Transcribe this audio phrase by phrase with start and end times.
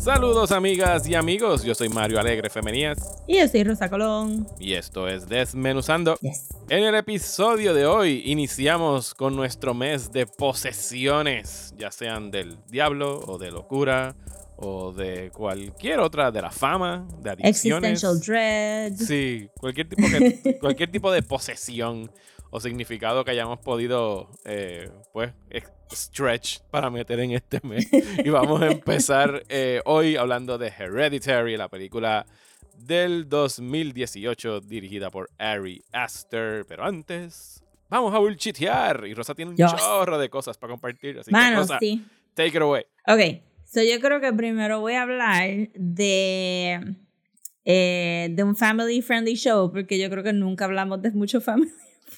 [0.00, 4.46] Saludos amigas y amigos, yo soy Mario Alegre Femenías Y yo soy Rosa Colón.
[4.58, 6.16] y esto es Desmenuzando.
[6.22, 6.48] Yes.
[6.70, 13.20] En el episodio de hoy iniciamos con nuestro mes de posesiones, ya sean del diablo
[13.26, 14.14] o de locura
[14.56, 17.92] o de cualquier otra, de la fama, de adicciones.
[18.02, 18.92] Existential Dread.
[18.96, 22.10] Sí, cualquier tipo, que- cualquier tipo de posesión
[22.50, 25.32] o significado que hayamos podido, eh, pues,
[25.92, 27.88] stretch para meter en este mes.
[28.24, 32.26] Y vamos a empezar eh, hoy hablando de Hereditary, la película
[32.76, 36.64] del 2018 dirigida por Ari Aster.
[36.66, 39.06] Pero antes, vamos a bullshitear.
[39.06, 41.18] Y Rosa tiene un chorro de cosas para compartir.
[41.18, 42.04] Así que, Mano, Rosa, sí.
[42.34, 42.84] take it away.
[43.06, 46.96] Ok, so yo creo que primero voy a hablar de,
[47.64, 51.70] eh, de un family friendly show, porque yo creo que nunca hablamos de muchos family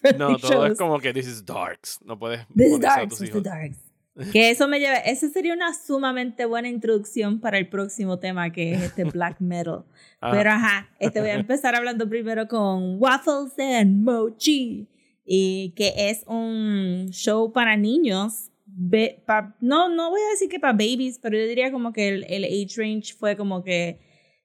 [0.18, 1.98] No, todo es como que this is darks.
[2.04, 3.42] No puedes This is darks, tus this is hijos.
[3.44, 3.78] darks.
[4.32, 8.74] Que eso me lleva, esa sería una sumamente buena introducción para el próximo tema que
[8.74, 9.84] es este black metal.
[10.20, 10.36] Ajá.
[10.36, 14.86] Pero ajá, este voy a empezar hablando primero con Waffles and Mochi,
[15.24, 18.50] y que es un show para niños.
[18.66, 22.08] Be- pa- no, no voy a decir que para babies, pero yo diría como que
[22.08, 23.98] el, el age range fue como que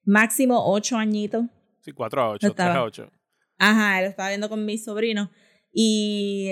[0.04, 1.44] máximo 8 añitos.
[1.80, 2.74] Sí, 4 a 8, 3 estaba.
[2.76, 3.10] a 8.
[3.58, 5.28] Ajá, lo estaba viendo con mis sobrinos.
[5.72, 6.50] Y,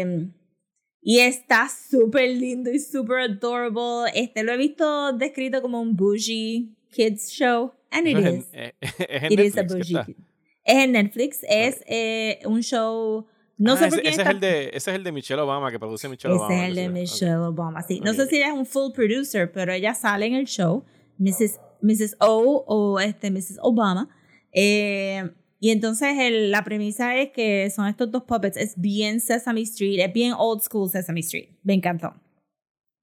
[1.03, 4.11] y está súper lindo y súper adorable.
[4.15, 7.73] Este lo he visto descrito como un bougie kids show.
[7.91, 8.27] And it is.
[8.27, 10.17] es eh, es en It is a Netflix bougie kid.
[10.65, 11.39] Es en Netflix.
[11.49, 13.27] Es eh, un show.
[13.59, 14.31] No Ah, sé ese, por quién ese está.
[14.31, 16.63] es el de, ese es el de Michelle Obama que produce Michelle Ese Obama.
[16.65, 16.89] es el de.
[16.91, 17.83] Michelle Obama.
[17.83, 18.01] Sí.
[18.01, 20.85] No Ok, sé si ella es un full producer, pero ella sale en el show.
[21.19, 21.59] Mrs.
[21.81, 22.17] Mrs.
[22.21, 23.59] O o este, Mrs.
[23.63, 24.09] Obama.
[24.53, 25.31] Eh,
[25.61, 28.57] y entonces el- la premisa es que son estos dos puppets.
[28.57, 31.49] Es bien Sesame Street, es bien old school Sesame Street.
[31.63, 32.15] Me encantó.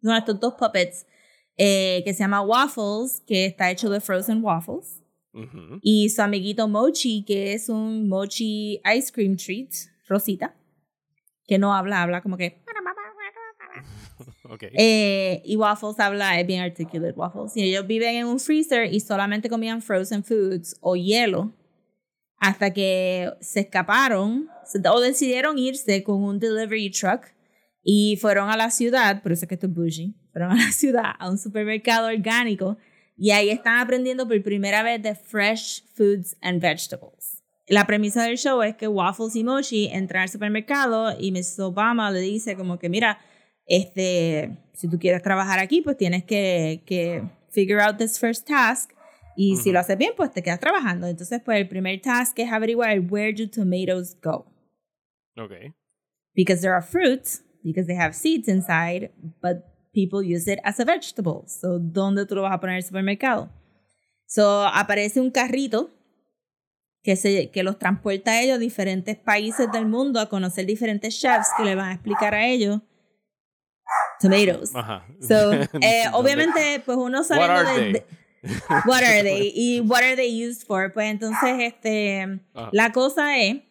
[0.01, 1.05] Son estos dos puppets
[1.57, 4.99] eh, que se llama Waffles, que está hecho de frozen waffles.
[5.81, 9.69] Y su amiguito Mochi, que es un Mochi ice cream treat,
[10.07, 10.55] Rosita,
[11.47, 12.61] que no habla, habla como que...
[14.49, 14.63] Ok.
[14.73, 17.55] Eh, y Waffles habla, es bien articulate Waffles.
[17.57, 21.51] Y ellos viven en un freezer y solamente comían frozen foods o hielo
[22.43, 24.49] hasta que se escaparon
[24.91, 27.27] o decidieron irse con un delivery truck
[27.81, 30.71] y fueron a la ciudad, por eso es que esto es bougie, fueron a la
[30.73, 32.77] ciudad, a un supermercado orgánico
[33.17, 37.41] y ahí están aprendiendo por primera vez de fresh foods and vegetables.
[37.67, 41.59] La premisa del show es que Waffles y Mochi entran al supermercado y Mrs.
[41.59, 43.19] Obama le dice como que mira,
[43.65, 48.91] este, si tú quieres trabajar aquí, pues tienes que, que figure out this first task.
[49.35, 51.07] Y si lo haces bien, pues te quedas trabajando.
[51.07, 54.45] Entonces, pues el primer task es averiguar where do tomatoes go.
[55.38, 55.51] Ok.
[56.35, 59.11] Because there are fruits, because they have seeds inside,
[59.41, 59.63] but
[59.94, 61.44] people use it as a vegetable.
[61.47, 63.49] So, ¿dónde tú lo vas a poner en el supermercado?
[64.25, 65.89] So, aparece un carrito
[67.03, 71.19] que, se, que los transporta a ellos a diferentes países del mundo a conocer diferentes
[71.19, 72.81] chefs que le van a explicar a ellos
[74.19, 74.73] tomatoes.
[74.75, 75.05] Aja.
[75.21, 77.35] So, eh, ¿Dónde- obviamente, pues uno de,
[77.75, 77.94] they?
[77.94, 78.05] de-
[78.85, 82.69] what are they y what are they used for, pues entonces este Ajá.
[82.71, 83.61] la cosa es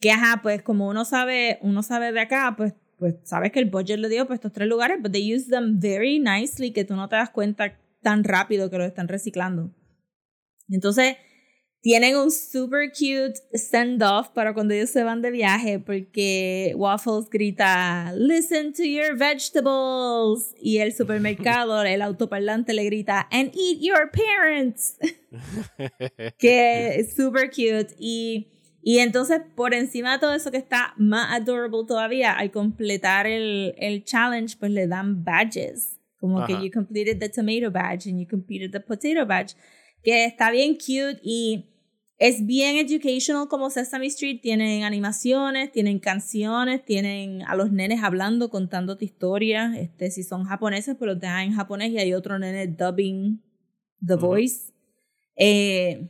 [0.00, 3.68] que ajá, pues como uno sabe, uno sabe de acá, pues pues sabes que el
[3.68, 6.94] budget le dio pues estos tres lugares, but they use them very nicely que tú
[6.94, 9.74] no te das cuenta tan rápido que lo están reciclando.
[10.68, 11.16] Entonces,
[11.82, 18.12] tienen un super cute send-off para cuando ellos se van de viaje porque Waffles grita,
[18.16, 20.54] listen to your vegetables.
[20.60, 24.96] Y el supermercado, el autoparlante le grita, and eat your parents.
[26.38, 27.96] que es super cute.
[27.98, 28.46] Y,
[28.80, 33.74] y entonces, por encima de todo eso que está más adorable todavía, al completar el,
[33.76, 35.98] el challenge, pues le dan badges.
[36.20, 39.56] Como que you completed the tomato badge and you completed the potato badge.
[40.04, 41.71] Que está bien cute y
[42.18, 44.40] es bien educational como Sesame Street.
[44.40, 49.76] Tienen animaciones, tienen canciones, tienen a los nenes hablando, contándote historias.
[49.76, 53.42] Este, si son japoneses, pues los dejan en japonés y hay otro nene dubbing
[54.06, 54.72] the voice.
[55.36, 56.08] Eh,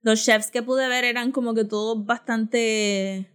[0.00, 3.28] los chefs que pude ver eran como que todos bastante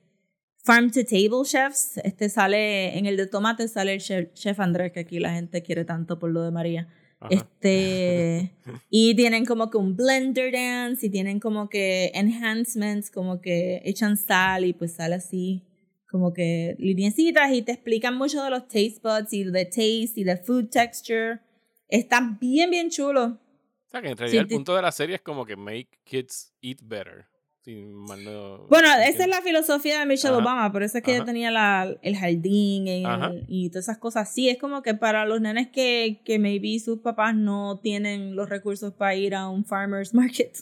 [0.64, 1.98] farm to table chefs.
[2.04, 5.64] Este sale, en el de tomate sale el chef, chef Andrés, que aquí la gente
[5.64, 6.90] quiere tanto por lo de María.
[7.20, 7.34] Ajá.
[7.34, 8.52] Este,
[8.90, 14.18] y tienen como que un blender dance y tienen como que enhancements, como que echan
[14.18, 15.64] sal y pues sale así,
[16.10, 20.24] como que lineecitas y te explican mucho de los taste buds y de taste y
[20.24, 21.40] de food texture.
[21.88, 23.26] Está bien, bien chulo.
[23.26, 25.90] O sea, que en realidad Sí, el punto de la serie es como que make
[26.04, 27.26] kids eat better.
[27.68, 30.42] Si mal no- Bueno, no esa es la filosofía de Michelle Ajá.
[30.42, 31.26] Obama, por eso es que ella Ajá.
[31.26, 34.34] tenía la, el jardín y, todas esas cosas.
[34.34, 38.48] Sí, es como que para los nenes que, que maybe sus papás no tienen los
[38.48, 40.60] recursos para ir a un farmer's market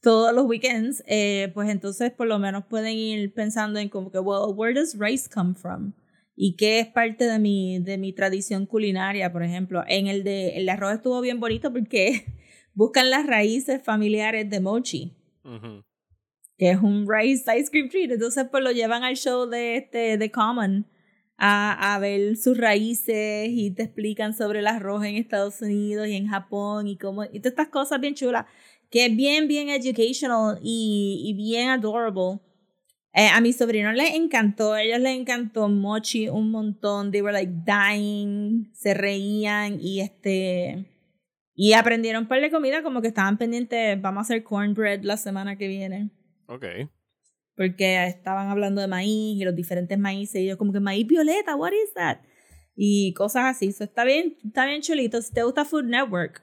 [0.00, 4.18] todos los weekends, eh, pues entonces por lo menos pueden ir pensando en como que,
[4.18, 5.92] well, where does rice come from?
[6.34, 9.84] Y qué es parte de mi, de mi tradición culinaria, por ejemplo.
[9.86, 12.24] En el de el arroz estuvo bien bonito porque
[12.74, 15.12] buscan las raíces familiares de mochi.
[16.60, 18.10] Que es un rice ice cream treat.
[18.10, 20.86] Entonces, pues lo llevan al show de este de Common
[21.38, 26.16] a, a ver sus raíces y te explican sobre el arroz en Estados Unidos y
[26.16, 28.44] en Japón y cómo y todas estas cosas bien chulas
[28.90, 32.40] que es bien bien educational y, y bien adorable.
[33.14, 37.10] Eh, a mis sobrinos les encantó, a ellos les encantó Mochi un montón.
[37.10, 40.84] They were like dying, se reían y este
[41.54, 45.16] y aprendieron un par de comida como que estaban pendientes, vamos a hacer cornbread la
[45.16, 46.10] semana que viene
[46.50, 46.64] Ok.
[47.56, 51.56] porque estaban hablando de maíz y los diferentes maíces y yo como que maíz violeta,
[51.56, 52.18] what is that?
[52.74, 55.20] Y cosas así, eso está bien, está bien chulito.
[55.20, 56.42] Si te gusta Food Network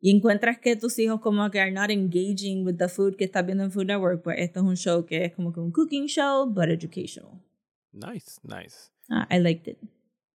[0.00, 3.44] y encuentras que tus hijos como que are not engaging with the food que estás
[3.44, 6.06] viendo en Food Network, pues esto es un show que es como que un cooking
[6.06, 7.32] show, but educational.
[7.92, 8.90] Nice, nice.
[9.10, 9.78] Ah, I liked it.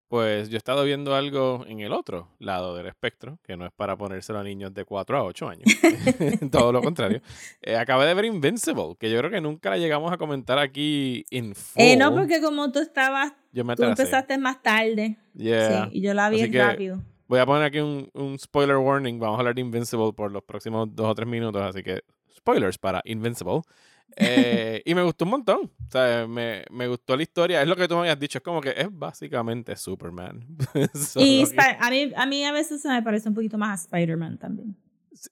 [0.09, 3.73] Pues yo he estado viendo algo en el otro lado del espectro, que no es
[3.73, 5.65] para ponérselo a niños de 4 a 8 años.
[6.53, 7.21] Todo lo contrario.
[7.61, 11.25] Eh, acabé de ver Invincible, que yo creo que nunca la llegamos a comentar aquí
[11.31, 11.83] en full.
[11.83, 15.19] Eh, no, porque como tú estabas, yo me tú empezaste más tarde.
[15.35, 15.87] Yeah.
[15.87, 17.03] Sí, y yo la vi rápido.
[17.27, 19.19] Voy a poner aquí un, un spoiler warning.
[19.19, 22.03] Vamos a hablar de Invincible por los próximos dos o tres minutos, así que
[22.37, 23.63] spoilers para Invincible.
[24.17, 25.61] Eh, y me gustó un montón.
[25.87, 27.61] O sea, me, me gustó la historia.
[27.63, 28.39] Es lo que tú me habías dicho.
[28.39, 30.45] Es como que es básicamente Superman.
[31.17, 33.85] Y que- a mí, a mí a veces se me parece un poquito más a
[33.85, 34.77] Spider-Man también.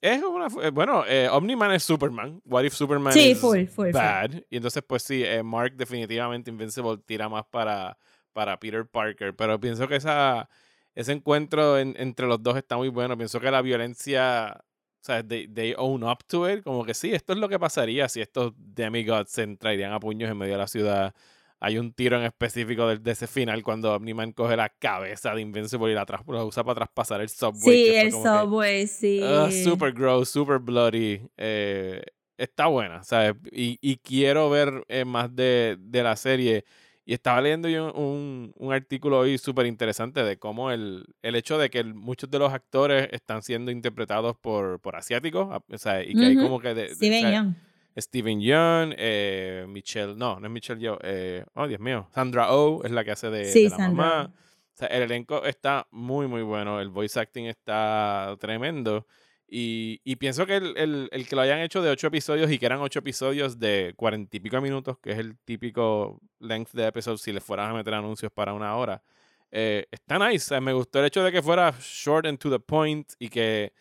[0.01, 0.47] es una.
[0.71, 2.41] Bueno, eh, Omni-Man es Superman.
[2.45, 3.91] What if Superman Sí, is full, full, full.
[3.91, 4.31] bad?
[4.49, 7.97] Y entonces, pues sí, eh, Mark definitivamente Invincible tira más para,
[8.33, 9.35] para Peter Parker.
[9.35, 10.47] Pero pienso que esa,
[10.93, 13.17] ese encuentro en- entre los dos está muy bueno.
[13.17, 14.63] Pienso que la violencia.
[15.05, 16.63] O sea, they, they own up to it.
[16.63, 20.31] Como que sí, esto es lo que pasaría si estos demigods se entrarían a puños
[20.31, 21.13] en medio de la ciudad.
[21.59, 25.41] Hay un tiro en específico de, de ese final cuando Omni-Man coge la cabeza de
[25.41, 27.61] Invincible y la, la usa para traspasar el subway.
[27.85, 29.19] Sí, el como que- Subway, sí.
[29.23, 31.21] Ah, super gross, super bloody.
[31.37, 32.01] eh,
[32.37, 33.35] está buena, ¿sabes?
[33.51, 36.65] Y, y quiero ver eh, más de, de la serie.
[37.07, 41.57] Y estaba leyendo yo un, un artículo hoy súper interesante de cómo el, el hecho
[41.59, 45.77] de que el- muchos de los actores están siendo interpretados por, por asiáticos, a- o
[45.77, 46.69] sea, y que hay como que...
[46.73, 47.53] De, de- o Steven sea, Young.
[47.97, 52.83] Steven Yeun, eh, Michelle, no, no es Michelle Yeoh, eh, oh Dios mío, Sandra Oh
[52.83, 54.31] es la que hace de, Sí, de la Sandra mamá.
[54.33, 54.39] Oh.
[54.73, 59.05] O sea, el elenco está muy, muy bueno, el voice acting está tremendo.
[59.47, 62.57] Y, y pienso que el, el- el que lo hayan hecho de ocho episodios y
[62.57, 66.87] que eran ocho episodios de cuarenta y pico minutos, que es el típico length de
[66.87, 69.03] episode si le fueran a meter anuncios para una hora,
[69.51, 70.59] eh, está nice.
[70.61, 73.71] Me gustó el hecho de que fuera short and to the point y que,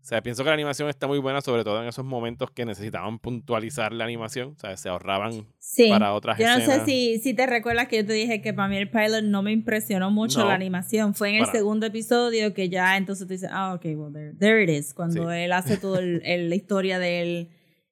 [0.00, 2.64] o sea, pienso que la animación está muy buena, sobre todo en esos momentos que
[2.64, 4.54] necesitaban puntualizar la animación.
[4.56, 5.88] O sea, se ahorraban Sí.
[5.90, 8.68] para otras Yo no sé si, si te recuerdas que yo te dije que para
[8.68, 10.46] mí el pilot no me impresionó mucho No.
[10.48, 11.14] la animación.
[11.14, 11.52] Fue en el Para.
[11.58, 14.94] segundo episodio que ya entonces tú dices, ah, ok, well, there, there it is.
[14.94, 15.36] Cuando Sí.
[15.36, 17.50] él hace toda la historia de él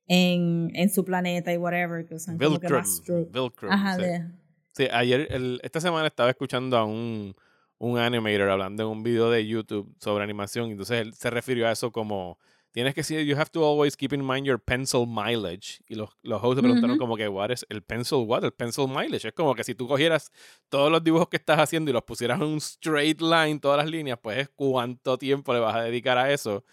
[0.08, 2.06] en, en su planeta y whatever.
[2.06, 4.02] Que son como que Vilcrum, más stro- Vilcrum, Ajá, sí.
[4.02, 4.26] de-
[4.72, 7.34] Sí, ayer, el- esta semana estaba escuchando a un,
[7.78, 10.70] un animator hablando en un video de YouTube sobre animación.
[10.70, 12.38] Entonces él se refirió a eso como,
[12.72, 15.82] tienes que decir, you have to always keep in mind your pencil mileage.
[15.88, 16.98] Y los, los hosts le preguntaron Ujú.
[16.98, 18.44] como que, what is el pencil what?
[18.44, 19.28] El pencil mileage.
[19.28, 20.30] Es como que si tú cogieras
[20.68, 23.90] todos los dibujos que estás haciendo y los pusieras en un straight line, todas las
[23.90, 26.64] líneas, pues es cuánto tiempo le vas a dedicar a eso.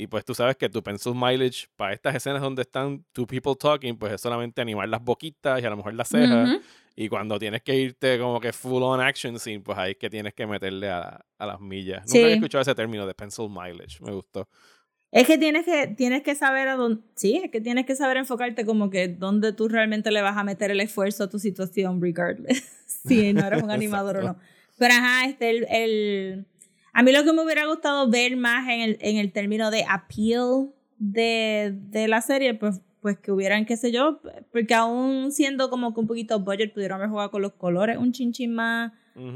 [0.00, 3.54] Y pues tú sabes que tu pencil mileage para estas escenas donde están two people
[3.54, 6.58] talking, pues es solamente animar las boquitas y a lo mejor las cejas.
[6.96, 10.08] Y cuando tienes que irte como que full on action scene, pues ahí es que
[10.08, 12.00] tienes que meterle a, a las millas.
[12.00, 12.22] Nunca Sí.
[12.22, 14.02] había escuchado ese término de pencil mileage.
[14.02, 14.48] Me gustó.
[15.12, 18.16] Es que tienes que, tienes que saber a dónde, sí, es que tienes que saber
[18.16, 22.00] enfocarte como que dónde tú realmente le vas a meter el esfuerzo a tu situación,
[22.00, 22.62] regardless,
[23.06, 24.36] si no eres un animador o no.
[24.78, 26.46] Pero ajá, este, el, el-
[26.92, 29.84] a mí lo que me hubiera gustado ver más en el, en el término de
[29.88, 34.20] appeal de, de la serie, pues pues que hubieran, qué sé yo,
[34.52, 38.12] porque aún siendo como que un poquito budget, pudieron haber jugado con los colores un
[38.12, 38.92] chinchín más,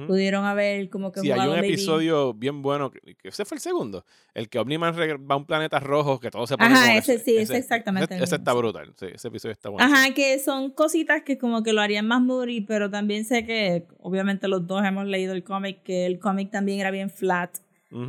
[0.07, 4.05] pudieron haber como que Sí, hay un episodio bien bueno, que, ese fue el segundo,
[4.35, 7.19] el que Omniman va a un planeta rojo, que todo se pone Ajá, como ese
[7.19, 9.87] sí, ese exactamente Ese, ese está brutal, sí, ese episodio está bueno.
[9.87, 13.87] Ajá, que son cositas que como que lo harían más moody, pero también sé que
[13.99, 17.57] obviamente los dos hemos leído el cómic, que el cómic también era bien flat,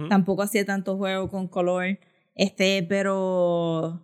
[0.10, 2.00] tampoco hacía tanto juego con color,
[2.36, 4.02] este, pero...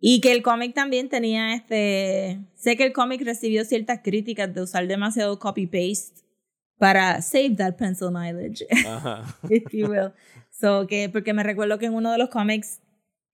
[0.00, 2.38] Y que el cómic también tenía este...
[2.54, 6.22] Sé que el cómic recibió ciertas críticas de usar demasiado copy-paste
[6.78, 9.36] para save that pencil mileage, Ajá.
[9.50, 10.12] if you will.
[10.50, 12.80] So, que, porque me recuerdo que en uno de los cómics,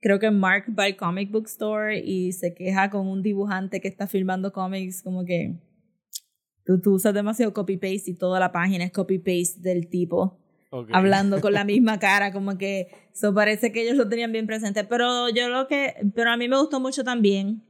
[0.00, 3.88] creo que Mark va al comic book store y se queja con un dibujante que
[3.88, 5.54] está filmando cómics, como que
[6.64, 10.40] tú, tú usas demasiado copy-paste y toda la página es copy-paste del tipo
[10.76, 10.88] Ok.
[10.93, 14.83] hablando con la misma cara, como que eso parece que ellos lo tenían bien presente.
[14.85, 17.62] Pero yo lo que, pero a mí me gustó mucho también,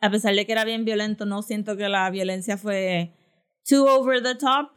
[0.00, 3.12] a pesar de que era bien violento, no siento que la violencia fue
[3.68, 4.70] too over the top.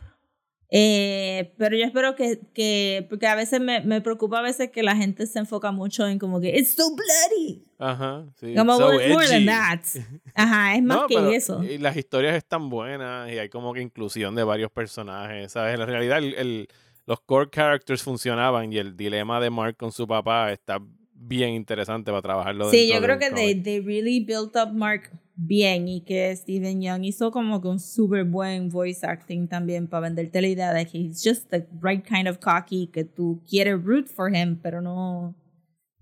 [0.72, 4.82] Eh, pero yo espero que, que porque a veces me, me preocupa a veces que
[4.82, 7.64] la gente se enfoca mucho en como que it's so bloody.
[7.78, 8.56] Ajá, sí.
[8.56, 9.80] Como so well, it's more than that.
[10.36, 11.64] Ajá, es más No, que eso.
[11.64, 15.80] Y las historias están buenas y hay como que inclusión de varios personajes, ¿sabes?
[15.80, 16.68] En realidad el, el-
[17.06, 20.80] los core characters funcionaban y el dilema de Mark con su papá está
[21.14, 26.02] bien interesante para trabajarlo Sí, yo creo que they, really built up Mark bien y
[26.02, 30.48] que Steven Young hizo como que un súper buen voice acting también para venderte la
[30.48, 34.34] idea de que he's just the right kind of cocky que tú quieres root for
[34.34, 35.36] him, pero no...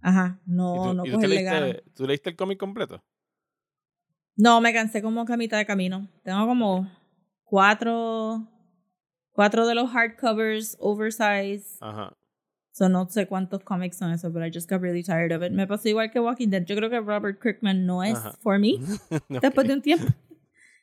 [0.02, 1.30] Ajá, ¿Y no, tú, no ganas.
[1.30, 3.02] leíste, tú leíste el cómic completo?
[4.36, 6.10] No, me cansé como que a mitad de camino.
[6.24, 6.90] Tengo como
[7.44, 8.48] cuatro,
[9.34, 11.78] cuatro de los hardcovers oversize.
[11.82, 12.16] Ajá.
[12.72, 15.52] So no sé cuántos cómics son eso, pero I just got really tired of it.
[15.52, 16.66] Me pasó igual que Walking Dead.
[16.66, 18.32] Yo creo que Robert Kirkman no es Ajá.
[18.42, 18.76] for me
[19.12, 19.42] Ok.
[19.42, 20.06] después de un tiempo.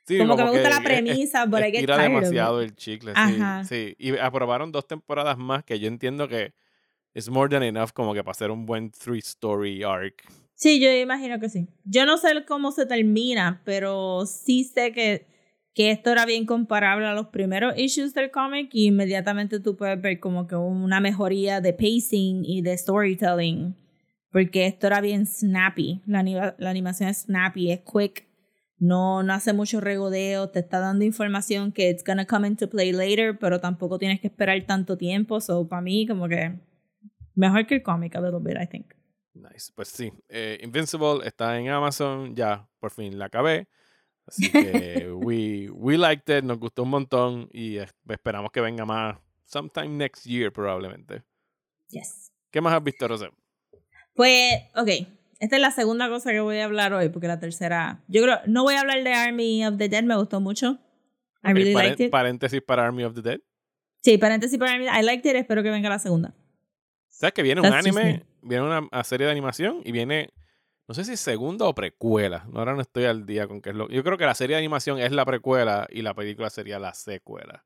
[0.07, 3.13] Sí, como que me gusta la es- premisa, get estira tired of demasiado el chicle,
[3.15, 3.63] Ajá.
[3.65, 3.97] sí, sí.
[3.99, 6.53] Y aprobaron dos temporadas más que yo entiendo que
[7.15, 10.25] es more than enough como que para hacer un buen three story arc.
[10.55, 11.69] Sí, yo imagino que sí.
[11.85, 15.27] Yo no sé cómo se termina, pero sí sé que,
[15.81, 19.99] que esto era bien comparable a los primeros issues del cómic y inmediatamente tú puedes
[19.99, 23.75] ver como que una mejoría de pacing y de storytelling.
[24.31, 26.03] Porque esto era bien snappy.
[26.05, 28.29] La, la animación es snappy, es quick.
[28.77, 32.93] No, no hace mucho regodeo, te está dando información que it's gonna come into play
[32.93, 35.41] later, pero tampoco tienes que esperar tanto tiempo.
[35.41, 36.61] So, para mí, como que
[37.35, 38.93] mejor que el cómic, a little bit, I think.
[39.33, 39.73] Nice.
[39.75, 43.67] Pues sí, eh, Invincible está en Amazon, ya por fin la acabé.
[44.31, 47.77] Así que we, we liked it, nos gustó un montón y
[48.09, 51.23] esperamos que venga más sometime next year probablemente.
[51.91, 52.33] Yes.
[52.51, 53.31] ¿Qué más has visto, Rosé?
[54.15, 54.89] Pues, ok.
[55.41, 58.03] Esta es la segunda cosa que voy a hablar hoy, porque la tercera.
[58.09, 58.39] Yo creo.
[58.47, 60.79] No voy a hablar de Army of the Dead, me gustó mucho.
[61.43, 62.11] I really liked it.
[62.11, 63.41] Paréntesis para Army of the Dead.
[64.03, 64.87] Sí, paréntesis para Army.
[64.87, 66.35] I liked it, espero que venga la segunda.
[67.09, 68.23] ¿Sabes que viene un That's just anime?
[68.43, 70.31] Viene una a- serie de animación y viene,
[70.91, 72.49] no sé si segunda o precuela.
[72.53, 73.89] Ahora no estoy al día con qué es lo.
[73.91, 76.95] Yo creo que la serie de animación es la precuela y la película sería la
[76.95, 77.65] secuela.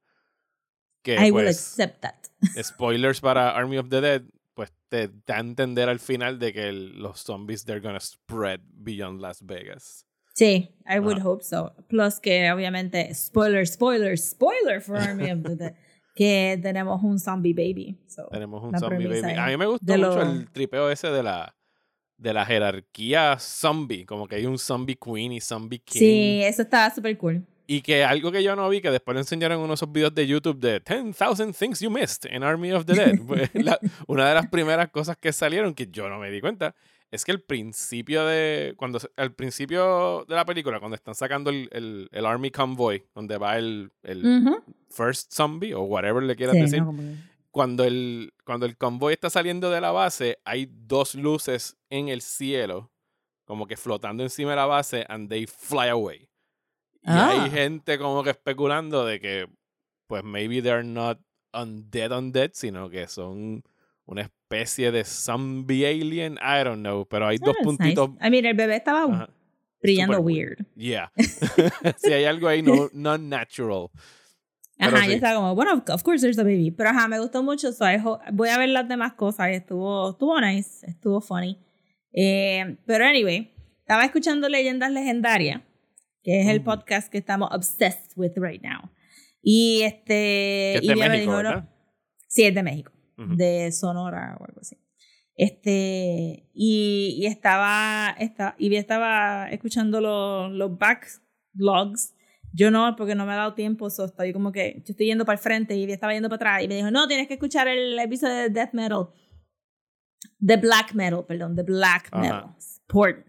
[1.03, 2.17] Que I will pues, accept that.
[2.63, 6.69] spoilers para Army of the Dead, pues te da a entender al final de que
[6.69, 10.07] el- los zombies they're gonna spread beyond Las Vegas.
[10.35, 11.73] Sí, I would hope so.
[11.89, 15.75] Plus que obviamente, spoiler, spoiler, spoiler for Army of the Dead.
[16.15, 17.99] Que tenemos un zombie baby.
[18.07, 19.35] So, Tenemos un zombie baby.
[19.35, 21.57] A mí me gustó mucho lo- el tripeo ese de la
[22.25, 25.99] de la jerarquía zombie, como que hay un zombie queen y zombie king.
[26.01, 27.45] Sí, eso estaba súper cool.
[27.67, 29.91] Y que algo que yo no vi, que después le enseñaron en uno de esos
[29.93, 33.15] videos de YouTube de 10,000 things you missed in Army of the Dead.
[33.27, 36.75] Pues, la- una de las primeras cosas que salieron, que yo no me di cuenta,
[37.11, 38.75] es que el principio de.
[38.77, 43.39] cuando Al principio de la película, cuando están sacando el, el, el Army Convoy, donde
[43.39, 44.43] va el, el.
[44.91, 47.15] First Zombie, o whatever le quieras Sí, decir, no, como que-
[47.55, 52.21] cuando el, cuando el convoy está saliendo de la base, hay dos luces en el
[52.21, 52.91] cielo,
[53.45, 56.29] como que flotando encima de la base, and they fly away.
[57.03, 57.31] Y Ah.
[57.45, 59.47] hay gente como que especulando de que,
[60.09, 61.21] pues, maybe they're not
[61.53, 63.63] undead undead, sino que son
[64.07, 66.35] una especie de zombie alien.
[66.43, 68.11] I don't know, pero hay dos Ah, puntitos.
[68.15, 68.27] nice.
[68.27, 69.29] I mean, el bebé estaba Ajá,
[69.81, 70.33] brillando super cool.
[70.33, 70.67] weird.
[70.75, 71.13] Yeah.
[71.99, 73.91] si hay algo ahí no, non natural.
[74.79, 75.09] Ajá, sí.
[75.09, 76.71] yo estaba como, bueno, of course there's a baby.
[76.71, 77.73] Pero ajá, me gustó mucho.
[77.73, 77.85] So
[78.33, 79.51] voy a ver las demás cosas.
[79.51, 81.59] Estuvo, estuvo nice, estuvo funny.
[82.13, 85.63] Eh, pero anyway, estaba escuchando Leyendas Legendarias,
[86.23, 86.65] que es el Ujú.
[86.67, 88.91] podcast que estamos obsessed with right now.
[89.43, 90.77] Y este.
[90.77, 91.69] Es y de me México, dijo, no-.
[92.29, 93.37] Sí, es de México, Ujú.
[93.37, 94.77] de Sonora o algo así.
[95.37, 102.14] Este, y, y estaba, esta, y estaba escuchando los, los backlogs.
[102.57, 105.25] Yo no, porque no me ha dado tiempo, so estoy como que, yo estoy yendo
[105.25, 107.67] para el frente y estaba yendo para atrás y me dijo, no, tienes que escuchar
[107.67, 109.09] el episodio de Death Metal.
[110.39, 112.21] The Black Metal, perdón, The Black Ajá.
[112.21, 112.57] Metal.
[112.89, 113.27] Important.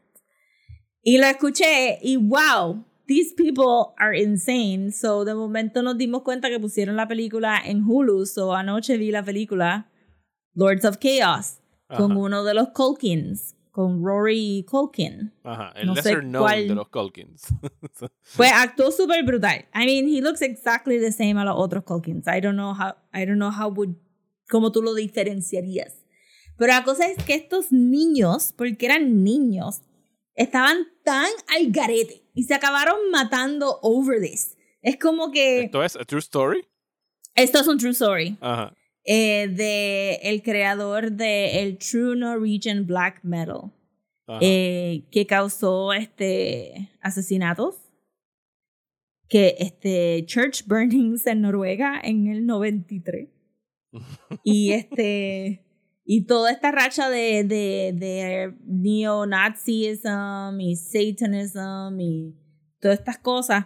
[1.01, 4.91] Y lo escuché y wow, these people are insane.
[4.91, 8.25] So de momento nos dimos cuenta que pusieron la película en Hulu.
[8.25, 9.91] So anoche vi la película
[10.53, 11.61] Lords of Chaos
[11.95, 15.33] con uno de los Culkins, con Rory Culkin.
[15.43, 17.47] Ajá, el no lesser known cuál- de los Culkins.
[18.37, 19.65] Pues actuó súper brutal.
[19.73, 22.25] I mean, he looks exactly the same a los otros Culkins.
[22.25, 23.95] I don't know how, I don't know how would,
[24.49, 25.93] cómo tú lo diferenciarías.
[26.57, 29.81] Pero la cosa es que estos niños, porque eran niños,
[30.35, 34.55] estaban tan al garete y se acabaron matando over this.
[34.81, 36.65] Es como que ¿Esto es a true story?
[37.35, 38.73] esto es un true story Ajá.
[39.05, 43.71] Eh, de el creador de el True Norwegian Black Metal
[44.41, 47.75] eh, que causó este asesinatos
[49.27, 53.29] que este church burnings en Noruega en el 93
[54.43, 55.61] y este
[56.03, 62.35] y toda esta racha de de, de neo-nazism y satanism y
[62.79, 63.65] todas estas cosas.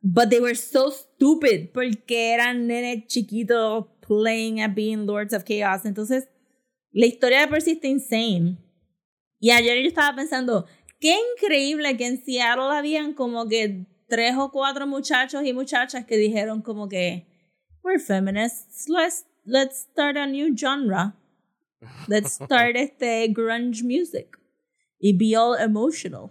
[0.00, 5.84] But they were so stupid porque eran nenes chiquitos playing at being lords of chaos
[5.84, 6.28] entonces
[6.92, 8.56] la historia de sí está insane
[9.40, 10.66] y ayer yo estaba pensando,
[11.00, 16.16] qué increíble que en Seattle habían como que tres o cuatro muchachos y muchachas que
[16.16, 17.26] dijeron como que,
[17.84, 21.14] we're feminists, let's, let's start a new genre.
[22.08, 24.36] Let's start este grunge music.
[25.00, 26.30] Y be all emotional.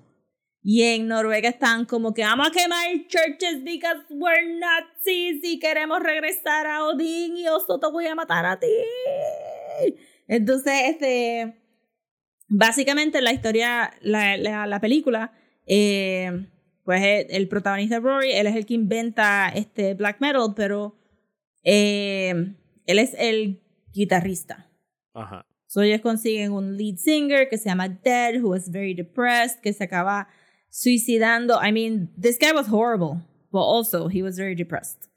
[0.70, 6.02] Y en Noruega están como que vamos a quemar churches because we're Nazis y queremos
[6.02, 8.68] regresar a Odín y Oso te voy a matar a ti.
[10.28, 11.56] Entonces, este
[12.50, 15.32] básicamente la historia, la, la, la película,
[15.66, 16.50] eh,
[16.84, 21.00] pues el, el protagonista Rory, él es el que inventa este black metal, pero
[21.64, 22.56] eh,
[22.86, 24.70] él es el guitarrista.
[25.14, 25.46] Ajá.
[25.68, 29.72] So ellos consiguen un lead singer que se llama Dead, who was very depressed, que
[29.72, 30.28] se acaba
[30.70, 31.60] suicidando.
[31.62, 33.22] I mean, this guy was horrible,
[33.52, 35.10] but also he was very depressed.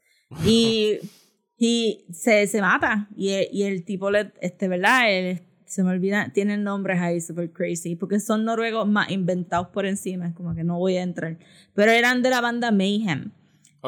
[0.45, 0.99] Y,
[1.57, 3.07] y se, se mata.
[3.15, 5.11] Y, el- y el tipo, le, este, ¿verdad?
[5.11, 9.85] Él- se me olvida, tienen nombres ahí super crazy, porque son noruegos más inventados por
[9.85, 11.37] encima, como que no voy a entrar.
[11.73, 13.31] Pero eran de la banda Mayhem.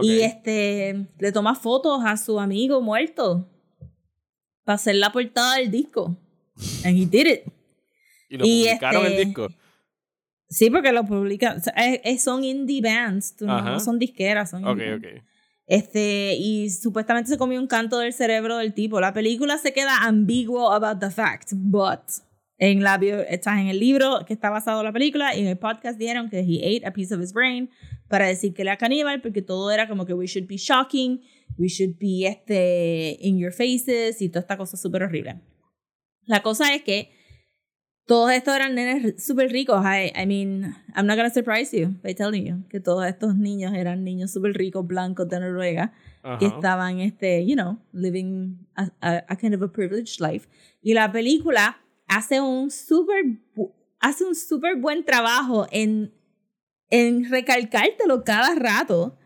[0.01, 3.49] Y este le toma fotos a su amigo muerto
[4.63, 6.17] para hacer la portada del disco.
[6.85, 7.41] And he did it.
[8.29, 9.47] Y lo y publicaron el este- disco.
[10.53, 11.57] Sí, porque lo publican.
[11.57, 15.05] o sea, es- es- son indie bands, tú no, son disqueras, son Ok, indie bands.
[15.07, 15.23] ok.
[15.65, 18.99] Este, y supuestamente se comió un canto del cerebro del tipo.
[18.99, 22.01] La película se queda ambiguo about the fact, but
[22.57, 25.47] en, la, bio- está en el libro que está basado en la película y en
[25.47, 27.69] el podcast dijeron que he ate a piece of his brain
[28.09, 31.21] para decir que era caníbal porque todo era como que we should be shocking,
[31.57, 35.41] we should be este, in your faces y toda esta cosa súper horrible.
[36.25, 37.09] La cosa es que
[38.05, 39.83] todos estos eran nenes súper ricos.
[39.85, 43.73] I, I mean, I'm not gonna surprise you by telling you que todos estos niños
[43.73, 45.93] eran niños súper ricos, blancos de Noruega,
[46.39, 46.55] que Ajá.
[46.55, 50.47] estaban, este, you know, living a, a- a kind of a privileged life.
[50.81, 53.23] Y la película hace un súper
[53.99, 56.13] hace un súper buen trabajo en,
[56.89, 59.17] en recalcártelo cada rato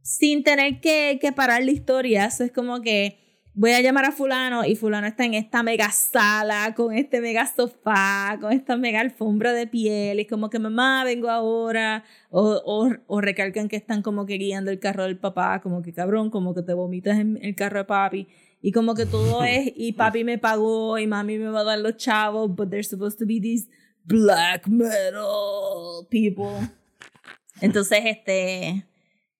[0.00, 2.24] sin tener que, que parar la historia.
[2.24, 3.18] Eso es como que
[3.54, 7.46] voy a llamar a fulano y fulano está en esta mega sala, con este mega
[7.46, 12.90] sofá, con esta mega alfombra de piel, y como que mamá, vengo ahora, o, o,
[13.06, 16.54] o recalcan que están como que guiando el carro del papá, como que cabrón, como
[16.54, 18.28] que te vomitas en el carro de papi,
[18.62, 21.78] y como que todo es, y papi me pagó, y mami me va a dar
[21.78, 23.68] los chavos, but they're supposed to be these
[24.04, 26.68] black metal people.
[27.60, 28.86] Entonces, este,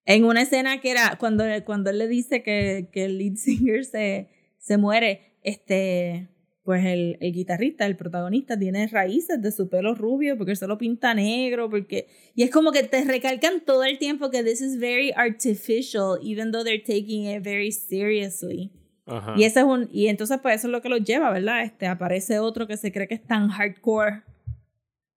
[0.05, 3.85] en una escena que era cuando, cuando él le dice que, que el lead singer
[3.85, 6.29] se, se muere, este,
[6.65, 10.79] pues el, el guitarrista, el protagonista, tiene raíces de su pelo rubio porque se lo
[10.79, 12.09] pinta negro, porque...
[12.35, 16.51] Y es como que te recalcan todo el tiempo que this is very artificial, even
[16.53, 18.73] though they're taking it very seriously.
[19.07, 19.35] Ajá.
[19.37, 21.63] Y ese es un y entonces pues eso es lo que los lleva, ¿verdad?
[21.63, 24.23] Este aparece otro que se cree que es tan hardcore,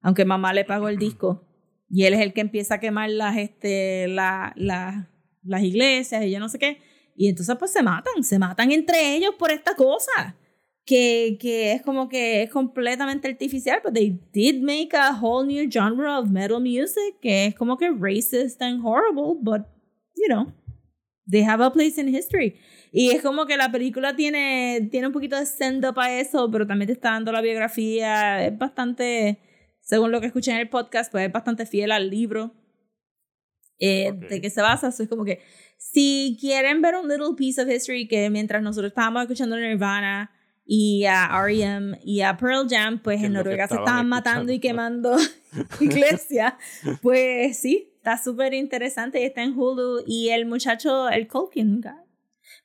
[0.01, 1.45] aunque mamá le pagó el disco
[1.89, 5.09] y él es el que empieza a quemar las este la, la-
[5.43, 6.79] las iglesias y yo no sé qué
[7.15, 10.35] y entonces pues se matan, se matan entre ellos por esta cosa.
[10.87, 15.67] Que, que es como que es completamente artificial, but they did make a whole new
[15.67, 19.61] genre of metal music que es como que racist and horrible, but
[20.15, 20.53] you know,
[21.27, 22.55] they have a place in history.
[22.91, 26.67] Y es como que la película tiene, tiene un poquito de stand-up a eso, pero
[26.67, 28.45] también te está dando la biografía.
[28.45, 29.39] Es bastante,
[29.85, 32.51] según lo que escuché en el podcast, pues es bastante fiel al libro
[33.79, 34.87] eh, de que se basa.
[34.87, 35.41] Es como que
[35.77, 40.31] si quieren ver un little piece of history que mientras nosotros estábamos escuchando Nirvana
[40.65, 41.99] y a R.E.M.
[42.03, 45.15] y a Pearl Jam, pues en Noruega se estaban matando y quemando
[45.79, 46.55] iglesias.
[47.03, 50.03] Pues sí, está súper interesante y está en Hulu.
[50.07, 52.04] Y el muchacho, el Culkin guy.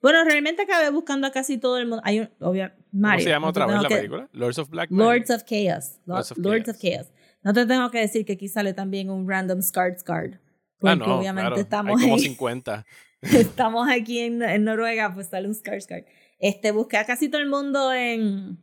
[0.03, 2.03] Bueno, realmente acabé buscando a casi todo el mundo.
[2.05, 3.25] Hay un, obvio, ¿Cómo Mario.
[3.25, 4.29] se llama no otra vez la que- película?
[4.33, 5.05] Lords of Black Magic.
[5.07, 5.99] Lords of Chaos.
[6.07, 7.07] Lo- Lords of Lords of Chaos.
[7.09, 7.13] Chaos.
[7.43, 10.41] No te tengo que decir que aquí sale también un random Skarsgård.
[10.79, 11.61] Porque ah, no, obviamente claro.
[11.61, 12.21] estamos Hay como ahí.
[12.23, 12.87] 50.
[13.23, 16.07] estamos aquí en, en Noruega, pues sale un Skarsgård.
[16.39, 18.59] Este, busqué a casi todo el mundo en,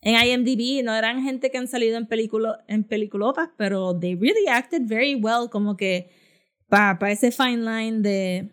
[0.00, 0.82] en IMDb.
[0.84, 5.14] No eran gente que han salido en, película, en peliculotas, pero they really acted very
[5.14, 5.48] well.
[5.48, 6.10] Como que
[6.68, 8.50] para pa ese fine line de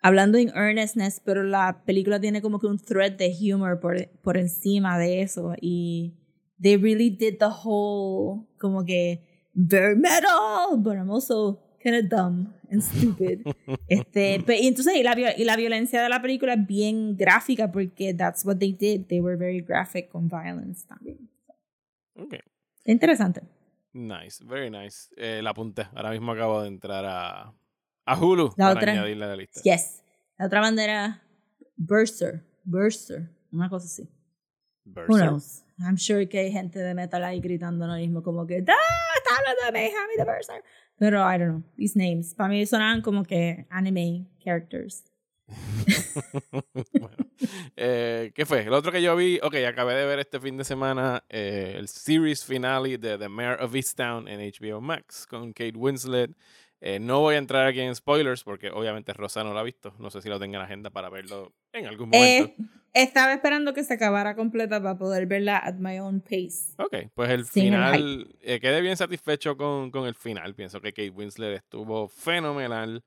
[0.00, 4.36] hablando en earnestness, pero la película tiene como que un thread de humor por, por
[4.36, 5.54] encima de eso.
[5.60, 6.14] Y
[6.60, 9.22] they really did the whole, como que,
[9.54, 13.40] very metal, but I'm also kind of dumb and stupid.
[13.88, 17.70] este, pe- y entonces, y la, y la violencia de la película es bien gráfica
[17.70, 19.06] porque that's what they did.
[19.06, 21.28] They were very graphic con violence también.
[22.14, 22.34] Ok.
[22.84, 23.42] Interesante.
[23.92, 25.08] Nice, very nice.
[25.16, 25.86] Eh, la apunté.
[25.94, 27.52] Ahora mismo acabo de entrar a,
[28.08, 28.92] a Hulu La para otra.
[28.92, 29.60] añadirla a la lista.
[29.62, 30.02] Yes.
[30.38, 31.22] La otra bandera,
[31.76, 32.42] Burster.
[32.64, 33.28] Burster.
[33.52, 34.02] Una cosa así.
[34.84, 35.28] Who Berserk.
[35.28, 35.64] knows?
[35.80, 39.16] I'm sure que hay gente de metal ahí gritando ahora mismo como que ¡Ah!
[39.16, 40.64] ¡Está hablando de Mayhem y de Berserk!
[40.98, 41.62] Pero I don't know.
[41.76, 42.34] These names.
[42.34, 45.04] Para mí sonaban como que anime characters.
[47.00, 47.16] bueno,
[47.76, 48.62] eh, ¿qué fue?
[48.62, 51.88] El otro que yo vi, ok, acabé de ver este fin de semana eh, el
[51.88, 56.32] series finale de The Mayor of Easttown en HBO Max con Kate Winslet.
[56.80, 59.94] Eh, no voy a entrar aquí en spoilers porque obviamente Rosa no lo ha visto.
[59.98, 62.52] No sé si lo tenga en la agenda para verlo en algún momento.
[62.58, 66.74] Eh, estaba esperando que se acabara completa para poder verla at my own pace.
[66.78, 70.54] Ok, pues el Sin el final, eh, quedé bien satisfecho con, con el final.
[70.54, 73.02] Pienso que Kate Winslet estuvo fenomenal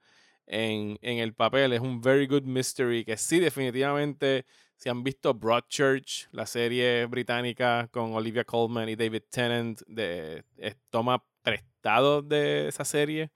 [0.45, 1.73] en, en el papel.
[1.73, 7.87] Es un very good mystery que sí, definitivamente, si han visto Broadchurch, la serie británica
[7.91, 10.43] con Olivia Colman y David Tennant, de,
[10.89, 13.31] toma prestado de esa serie.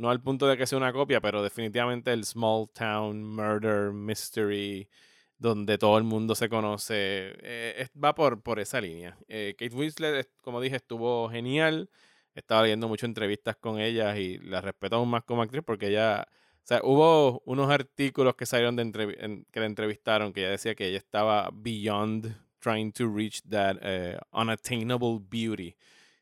[0.00, 4.88] No al punto de que sea una copia, pero definitivamente el small town murder mystery
[5.36, 9.18] donde todo el mundo se conoce, eh, va por, por esa línea.
[9.28, 11.90] Eh, Kate Winslet, como dije, estuvo genial.
[12.34, 16.26] Estaba leyendo muchas entrevistas con ella y la respeto aún más como actriz porque ella,
[16.30, 20.86] o sea, hubo unos artículos que salieron de que la entrevistaron que ella decía que
[20.86, 25.76] ella estaba beyond trying to reach that eh, unattainable beauty.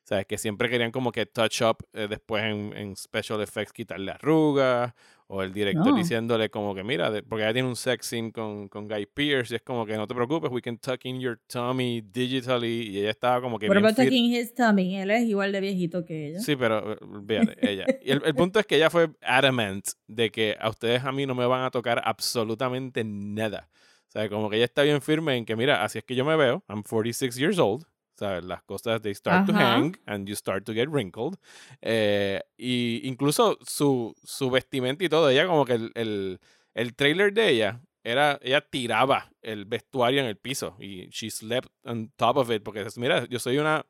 [0.08, 3.74] O sea, que siempre querían como que touch up eh, después en, en special effects,
[3.74, 4.94] quitarle arrugas,
[5.26, 5.94] o el director No.
[5.94, 9.52] diciéndole como que, mira, de- porque ella tiene un sex scene con, con Guy Pearce,
[9.52, 13.00] y es como que no te preocupes, we can tuck in your tummy digitally, y
[13.00, 14.96] ella estaba como que What about taking his tummy?
[14.96, 16.40] Él es igual de viejito que ella.
[16.40, 17.84] Sí, pero olvídate, ella.
[18.02, 21.26] Y el, el punto es que ella fue adamant de que a ustedes a mí
[21.26, 23.68] no me van a tocar absolutamente nada.
[24.06, 26.24] O sea, como que ella está bien firme en que, mira, así es que yo
[26.24, 27.84] me veo, I'm 46 years old,
[28.18, 28.44] ¿sabes?
[28.44, 31.36] Las cosas, they start to hang and you start to get wrinkled.
[31.80, 36.40] Eh, y incluso su, su vestimenta y todo, ella como que el, el,
[36.74, 41.68] el trailer de ella era, ella tiraba el vestuario en el piso y she slept
[41.84, 43.84] on top of it porque, mira, yo soy una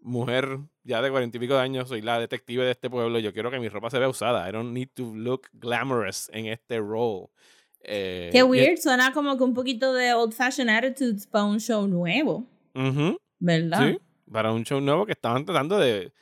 [0.00, 3.32] mujer ya de cuarenta y pico de años, soy la detective de este pueblo, yo
[3.32, 4.48] quiero que mi ropa se vea usada.
[4.48, 7.26] I don't need to look glamorous en este role.
[7.82, 11.58] Eh, Qué y- weird, suena como que un poquito de old fashioned attitudes para un
[11.60, 13.92] show nuevo, Ujú, ¿verdad?
[13.92, 13.98] sí,
[14.30, 16.12] para un show nuevo que estaban tratando de...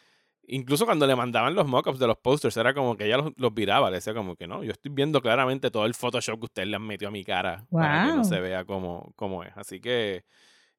[0.48, 3.52] Incluso cuando le mandaban los mockups de los posters, era como que ella los, los
[3.52, 6.68] viraba, le decía como que no, yo estoy viendo claramente todo el Photoshop que ustedes
[6.68, 8.24] le han metido a mi cara para que no Wow.
[8.24, 9.52] se vea como, como es.
[9.57, 10.24] Así que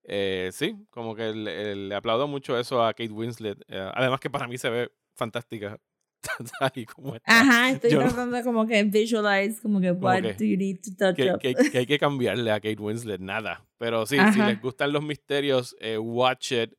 [0.03, 3.61] eh, sí, como que le, le aplaudo mucho eso a Kate Winslet.
[3.67, 5.77] eh, además que para mí se ve fantástica
[6.75, 7.39] y como está.
[7.39, 10.77] Ajá, estoy Yo no- tratando como que visualize, como que what que- do you need
[10.81, 11.39] to touch que, up.
[11.39, 13.65] que- que hay que cambiarle a Kate Winslet, nada.
[13.77, 14.49] Pero sí, si Ajá.
[14.49, 16.73] les gustan los misterios, eh, watch it.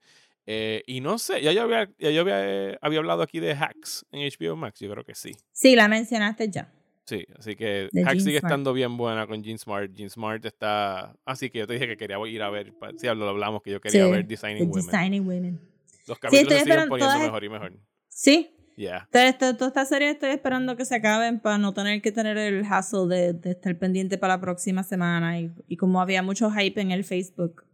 [0.51, 2.40] Eh, y no sé, ya yo, había, ya yo había,
[2.72, 5.33] eh, había hablado aquí de Hacks en HBO Max, yo creo que sí.
[5.53, 6.72] Sí, la mencionaste ya.
[7.05, 8.53] Sí, así que De Hacks Jean sigue Smart.
[8.53, 9.92] estando bien buena con Jean Smart.
[9.94, 11.14] Jean Smart está...
[11.24, 13.70] Así que yo te dije que quería ir a ver, pa- sí, lo hablamos, que
[13.70, 14.87] yo quería Sí, ver Designing Women.
[14.87, 15.61] Designing Women.
[16.07, 17.72] Los capítulos estoy se siguen poniendo todas- mejor y mejor.
[18.09, 19.09] Sí, Yeah.
[19.12, 22.64] esta, toda esta serie estoy esperando que se acaben para no tener que tener el
[22.64, 25.41] hassle de, de estar pendiente para la próxima semana.
[25.41, 27.64] Y, y como había mucho hype en el Facebook,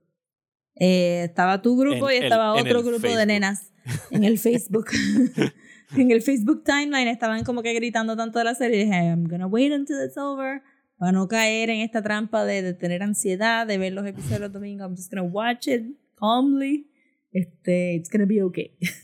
[0.77, 3.27] eh, estaba tu grupo En y el- estaba en otro el grupo de Facebook.
[3.27, 3.73] nenas
[4.11, 4.87] en el Facebook.
[5.97, 8.81] en el Facebook timeline estaban como que gritando tanto de la serie.
[8.81, 10.63] Y dije, I'm gonna wait until it's over.
[10.97, 14.53] Para no caer en esta trampa de, de tener ansiedad, de ver los episodios los
[14.53, 14.87] domingos.
[14.87, 15.85] I'm just gonna watch it
[16.19, 16.91] calmly.
[17.31, 18.75] Este, it's gonna be okay.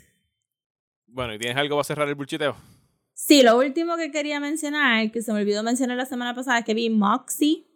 [1.13, 2.57] Bueno, ¿y tienes algo para cerrar el bulchiteo?
[3.13, 6.65] Sí, lo último que quería mencionar, que se me olvidó mencionar la semana pasada, es
[6.65, 7.67] que vi Moxie,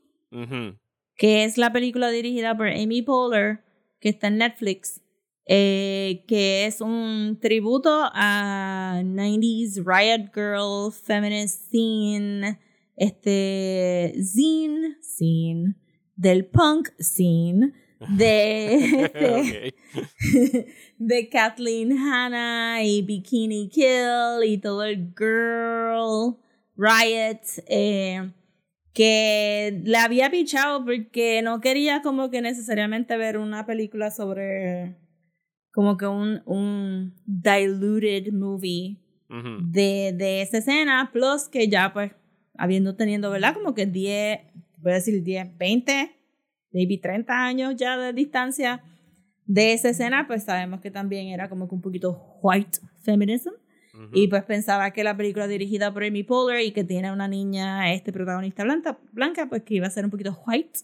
[1.16, 3.62] que es la película dirigida por Amy Poehler,
[4.00, 5.02] que está en Netflix,
[5.46, 12.58] eh, que es un tributo a 90s Riot Girl, feminist scene,
[12.96, 15.74] este, zine, scene,
[16.16, 17.72] del punk scene,
[18.08, 19.74] de,
[20.98, 26.36] de, Kathleen Hanna y Bikini Kill y todo el girl
[26.76, 28.30] riot eh,
[28.92, 34.96] que le había pichado porque no quería como que necesariamente ver una película sobre
[35.72, 42.12] como que un, un diluted movie de, de esa escena, plus que ya pues
[42.56, 43.54] habiendo teniendo, ¿verdad?
[43.54, 44.40] Como que 10,
[44.78, 46.16] voy a decir 10, 20,
[46.74, 48.82] maybe 30 años ya de distancia
[49.46, 53.52] de esa escena, pues sabemos que también era como que un poquito white feminism.
[54.12, 57.92] Y pues pensaba que la película dirigida por Amy Poehler y que tiene una niña,
[57.92, 60.80] este protagonista blanca, blanca pues que iba a ser un poquito white.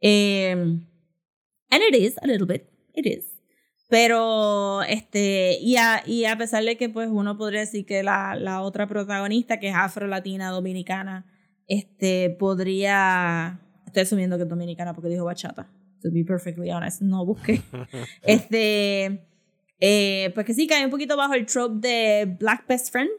[0.00, 3.40] Eh, and it is, a little bit, it is.
[3.88, 8.34] Pero, este, y a, y a pesar de que pues uno podría decir que la,
[8.34, 11.26] la otra protagonista, que es afro-latina, dominicana,
[11.68, 15.70] este, podría, estoy asumiendo que es dominicana porque dijo bachata,
[16.02, 17.60] to be perfectly honest, no busqué.
[18.22, 19.26] este,
[19.80, 23.10] eh, pues que sí, cae un poquito bajo el trope de Black Best Friend.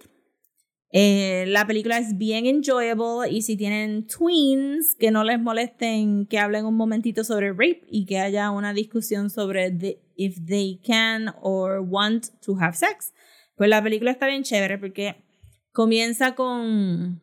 [0.94, 6.38] Eh, la película es bien enjoyable y si tienen tweens, que no les molesten que
[6.38, 11.34] hablen un momentito sobre rape y que haya una discusión sobre the- if they can
[11.42, 13.14] or want to have sex.
[13.56, 15.16] Pues la película está bien chévere porque
[15.72, 17.22] comienza con...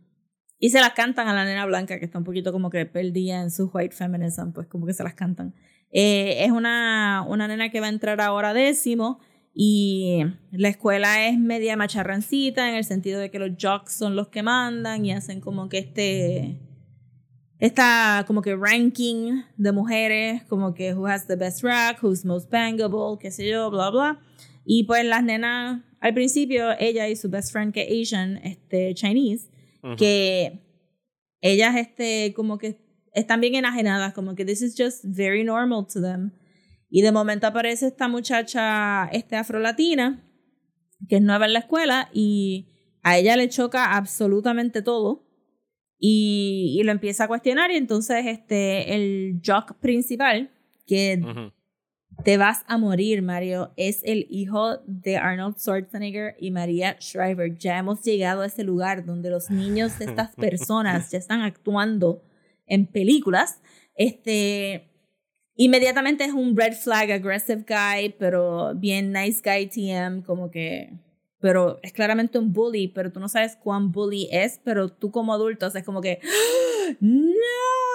[0.58, 3.40] Y se las cantan a la nena blanca que está un poquito como que perdida
[3.40, 5.54] en su white feminism, pues como que se las cantan.
[5.90, 9.20] Eh, es una, una nena que va a entrar ahora décimo
[9.54, 10.20] y
[10.52, 14.42] la escuela es media macharrancita en el sentido de que los jocks son los que
[14.42, 16.60] mandan y hacen como que este
[17.58, 22.50] esta como que ranking de mujeres, como que who has the best rack, who's most
[22.50, 24.20] bangable, qué sé yo, bla bla.
[24.64, 28.94] Y pues las nenas al principio ella y su best friend que es Asian, este
[28.94, 29.50] Chinese,
[29.96, 30.60] Que
[31.40, 32.80] ellas este como que
[33.12, 36.32] están bien enajenadas, como que this is just very normal to them.
[36.90, 40.24] Y de momento aparece esta muchacha este afrolatina
[41.08, 42.68] que es nueva en la escuela y
[43.02, 45.26] a ella le choca absolutamente todo
[45.98, 50.50] y, y lo empieza a cuestionar y entonces este el jock principal
[50.86, 51.52] que.
[52.24, 53.72] Te vas a morir, Mario.
[53.76, 57.57] Es el hijo de Arnold Schwarzenegger y María Shriver.
[57.57, 62.22] Ya hemos llegado a ese lugar donde los niños de estas personas ya están actuando
[62.66, 63.61] en películas.
[63.94, 64.90] Este,
[65.57, 70.92] inmediatamente es un red flag, aggressive guy, pero bien nice guy TM, como que...
[71.40, 75.33] Pero es claramente un bully, pero tú no sabes cuán bully es, pero tú como
[75.33, 76.18] adulto es como que,
[77.00, 77.24] no,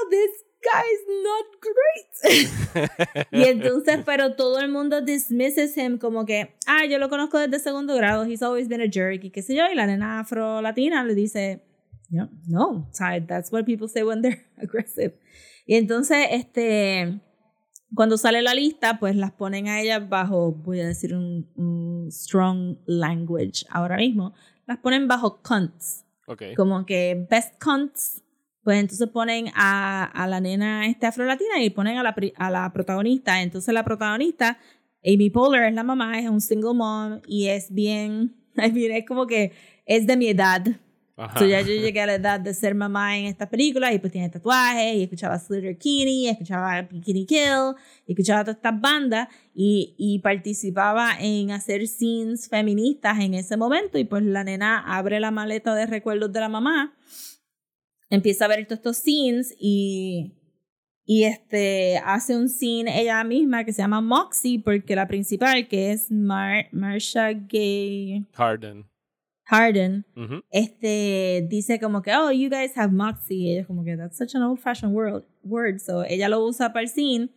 [0.10, 3.28] this guy's not great.
[3.32, 7.60] Y entonces, pero todo el mundo dismisses him como que, ah, yo lo conozco desde
[7.60, 9.64] segundo grado, he's always been a jerk y qué sé yo.
[9.72, 11.64] Y la nena afro-latina le dice,
[12.10, 12.90] no, no,
[13.28, 15.14] that's what people say when they're aggressive.
[15.66, 17.20] Y entonces, este,
[17.96, 22.12] cuando sale la lista, pues las ponen a ellas bajo, voy a decir un, un
[22.12, 24.34] strong language ahora mismo,
[24.66, 26.42] las ponen bajo cunts Ok.
[26.56, 28.22] como que best cunts,
[28.64, 32.72] pues entonces ponen a, a la nena este afrolatina y ponen a la, a la
[32.72, 33.42] protagonista.
[33.42, 34.58] Entonces la protagonista,
[35.06, 39.06] Amy Poehler, es la mamá, es un single mom y es bien, es bien, es
[39.06, 39.52] como que
[39.86, 40.66] es de mi edad.
[41.16, 41.38] Ajá.
[41.38, 44.12] So ya yo llegué a la edad de ser mamá en esta película y pues
[44.12, 47.76] tiene tatuajes y escuchaba Slater Kinney, escuchaba Bikini Kill,
[48.08, 54.00] y escuchaba todas estas bandas y, y participaba en hacer scenes feministas en ese momento
[54.00, 56.96] y pues la nena abre la maleta de recuerdos de la mamá,
[58.14, 60.34] empieza a ver todos estos scenes y,
[61.04, 65.92] y este, hace un scene ella misma que se llama Moxie porque la principal que
[65.92, 68.86] es Mar Marsha Gay Harden.
[69.46, 70.44] Harden Ujú.
[70.52, 74.18] este dice como que oh you guys have moxie y ella es como que that's
[74.18, 77.30] such an old fashioned word word so ella lo usa para el scene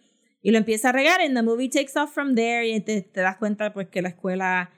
[0.43, 3.21] y lo empieza a regar and the movie takes off from there y te, te
[3.23, 4.71] das cuenta pues que la escuela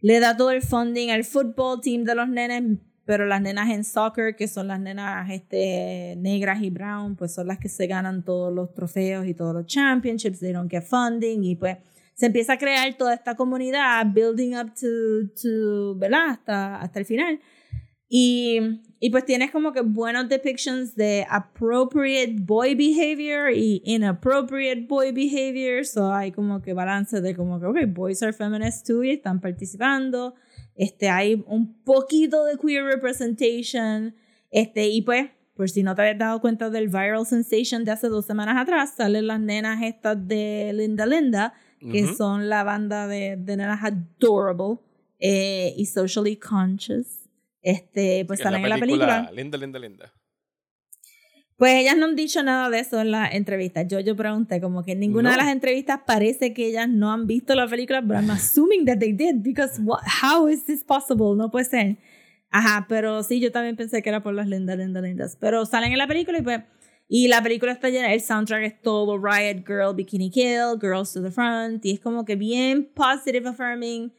[0.00, 3.84] le da todo el funding al football team de los nenes pero las nenas en
[3.84, 8.24] soccer que son las nenas este negras y brown pues son las que se ganan
[8.24, 11.78] todos los trofeos y todos los championships they don't get funding y pues
[12.14, 16.30] se empieza a crear toda esta comunidad, building up to, to ¿verdad?
[16.30, 17.40] Hasta, hasta el final.
[18.08, 18.60] Y,
[19.00, 25.84] y pues tienes como que buenos depictions de appropriate boy behavior y inappropriate boy behavior.
[25.84, 29.40] So hay como que balance de como que, ok, boys are feminist too y están
[29.40, 30.34] participando.
[30.76, 34.14] Este, hay un poquito de queer representation.
[34.50, 38.08] Este, y pues, por si no te habías dado cuenta del viral sensation de hace
[38.08, 42.14] dos semanas atrás, salen las nenas estas de Linda Linda, que Ujú.
[42.14, 44.78] son la banda de, de nenas adorable
[45.18, 47.28] eh, y socially conscious.
[47.62, 49.30] Este, pues salen en la película.
[49.32, 50.12] Linda, linda, linda.
[51.56, 53.82] Pues ellas no han dicho nada de eso en la entrevista.
[53.82, 57.26] Yo, yo pregunté, como que en ninguna de las entrevistas parece que ellas no han
[57.26, 61.36] visto la película, but I'm assuming that they did, because what, how is this possible?
[61.36, 61.96] No puede ser.
[62.50, 65.36] Ajá, pero sí, yo también pensé que era por las lindas, lindas, lindas.
[65.40, 66.60] Pero salen en la película y pues.
[67.06, 71.22] Y la película está llena, el soundtrack es todo Riot Girl, Bikini Kill, Girls to
[71.22, 74.10] the Front, y es como que bien positive affirming,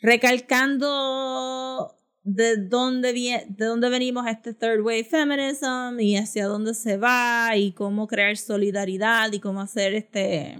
[0.00, 7.56] recalcando de dónde, de dónde venimos este third wave feminism y hacia dónde se va
[7.56, 10.58] y cómo crear solidaridad y cómo hacer este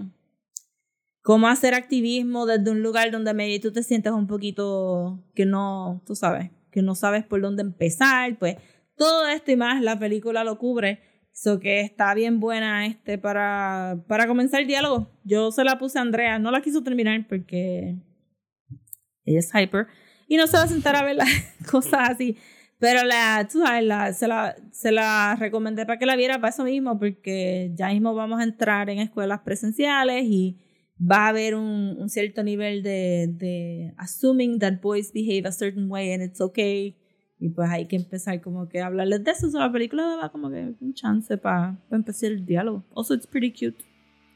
[1.23, 6.03] cómo hacer activismo desde un lugar donde maybe tú te sientes un poquito que no,
[6.05, 8.57] tú sabes, que no sabes por dónde empezar, pues
[8.97, 11.01] todo esto y más la película lo cubre.
[11.35, 15.09] So que está bien buena este para, para comenzar el diálogo.
[15.25, 17.97] Yo se la puse a Andrea, no la quiso terminar porque
[19.25, 19.87] ella es hyper
[20.33, 21.29] y no se va a sentar a ver las
[21.71, 22.37] cosas así.
[22.79, 26.49] Pero la, tú sabes, la, se, la, se la recomendé para que la viera para
[26.49, 30.59] eso mismo, porque ya mismo vamos a entrar en escuelas presenciales y
[30.99, 35.91] va a haber un, un cierto nivel de, de assuming that boys behave a certain
[35.91, 36.97] way and it's okay.
[37.39, 39.51] Y pues hay que empezar como que a hablarles de eso.
[39.51, 42.85] So, la película da como que un chance para empezar el diálogo.
[42.95, 43.85] Also, it's pretty cute.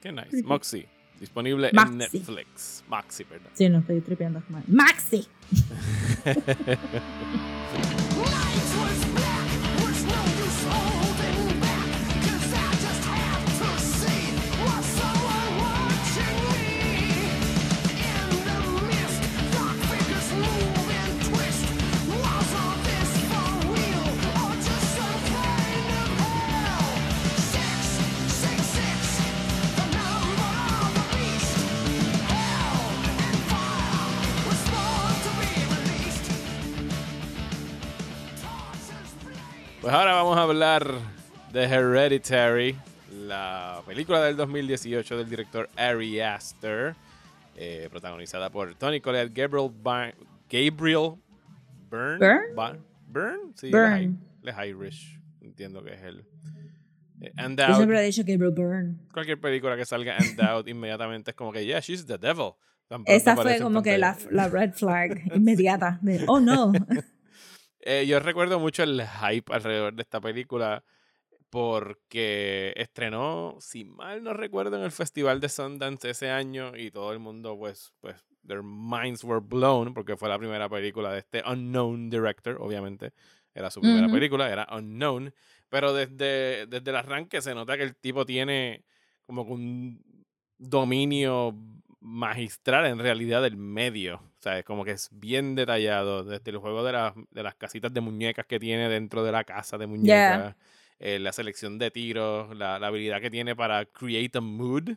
[0.03, 0.27] Qué nice.
[0.31, 0.87] Pretty Moxie.
[1.19, 1.99] Disponible en.
[1.99, 2.85] Netflix.
[2.89, 3.49] Maxi, perdón.
[3.55, 4.43] Sí, no estoy tripeando.
[4.47, 5.25] como- Maxi.
[6.25, 6.79] Hehehehe
[39.87, 40.85] Pues ahora vamos a hablar
[41.53, 42.75] de Hereditary,
[43.25, 46.97] la película del 2018 del director Ari Aster,
[47.55, 50.13] eh, protagonizada por Tony Collette, Gabriel, Ba-
[50.51, 51.13] Gabriel
[51.89, 52.19] Byrne.
[52.19, 52.81] Byrne?
[53.07, 53.53] Byrne?
[53.55, 54.17] Sí, Byrne.
[54.43, 55.21] él es hi- él es Irish.
[55.41, 56.25] Entiendo que es él.
[57.21, 58.97] Eh, and Yo siempre he dicho Gabriel Byrne.
[59.13, 62.55] cualquier película que salga And Out inmediatamente es como que, yeah, she's the devil.
[63.05, 66.01] Esa fue como que la, la red flag inmediata.
[66.03, 66.73] De, oh no.
[67.89, 70.83] Eh, yo recuerdo mucho el hype alrededor de esta película
[71.51, 77.13] porque estrenó, si mal no recuerdo, en el Festival de Sundance ese año y todo
[77.13, 81.45] el mundo, pues, pues, their minds were blown porque fue la primera película de este
[81.47, 83.13] unknown director, obviamente.
[83.55, 85.33] Era su primera película, era unknown.
[85.69, 88.85] Pero desde, desde el arranque se nota que el tipo tiene
[89.27, 90.03] como un
[90.59, 91.55] dominio
[92.07, 94.17] magistral en realidad del medio.
[94.17, 96.23] O sea, es como que es bien detallado.
[96.23, 99.43] Desde el juego de, las de las casitas de muñecas que tiene dentro de la
[99.43, 100.55] casa de muñecas.
[100.99, 104.91] eh, la selección de tiros, la, la habilidad que tiene para create a mood.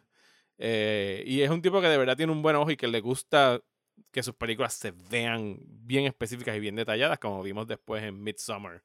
[0.60, 3.02] Eh, y es un tipo que de verdad tiene un buen ojo y que le
[3.02, 3.60] gusta
[4.12, 8.82] que sus películas se vean bien específicas y bien detalladas, como vimos después en Midsommar,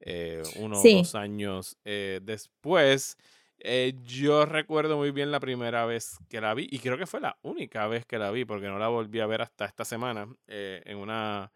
[0.00, 0.94] eh, unos Sí.
[0.96, 3.16] dos años después.
[3.58, 7.20] Eh, yo recuerdo muy bien la primera vez que la vi, y creo que fue
[7.20, 10.28] la única vez que la vi, porque no la volví a ver hasta esta semana.
[10.46, 11.52] eh, en una.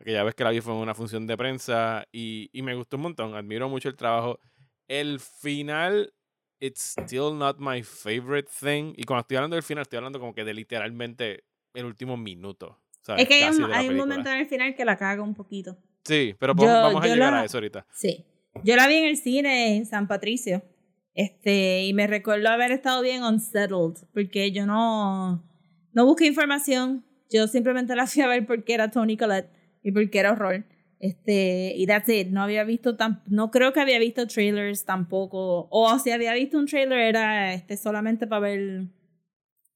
[0.00, 2.96] Aquella vez que la vi fue en una función de prensa y, y me gustó
[2.96, 3.34] un montón.
[3.34, 4.38] Admiro mucho el trabajo.
[4.86, 6.14] El final,
[6.60, 8.92] it's still not my favorite thing.
[8.96, 12.78] Y cuando estoy hablando del final, estoy hablando como que de literalmente el último minuto.
[13.02, 13.22] ¿sabes?
[13.22, 15.76] Es que hay un, hay un momento en el final que la caga un poquito.
[16.04, 17.84] Sí, pero Yo- vamos, a llegar la- a eso ahorita.
[17.92, 18.24] Sí.
[18.62, 20.62] Yo la vi en el cine en San Patricio.
[21.18, 25.42] Este, y me recuerdo haber estado bien unsettled, porque yo no,
[25.92, 27.04] no busqué información.
[27.28, 29.50] Yo simplemente la fui a ver porque era Tony Collette
[29.82, 30.64] y porque era horror.
[31.00, 32.28] Este, y that's it.
[32.28, 35.66] No había visto tan, no creo que había visto trailers tampoco.
[35.72, 38.84] O si había visto un trailer era este solamente para ver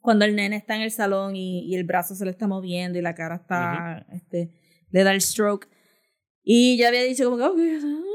[0.00, 3.00] cuando el nene está en el salón y, y el brazo se le está moviendo
[3.00, 4.52] y la cara está, este,
[4.92, 5.68] le da el stroke.
[6.44, 8.12] Y yo había dicho como que, okay, that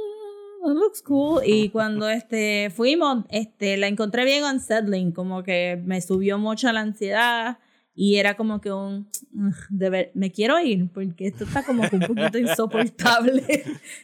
[0.76, 1.41] looks cool.
[1.45, 6.82] Y cuando este, fuimos, este, la encontré bien unsettling, como que me subió mucho la
[6.82, 7.59] ansiedad
[7.99, 11.89] Y era como que un, "Ugh, de ver, me quiero ir porque esto está como
[11.89, 13.43] que un poquito insoportable.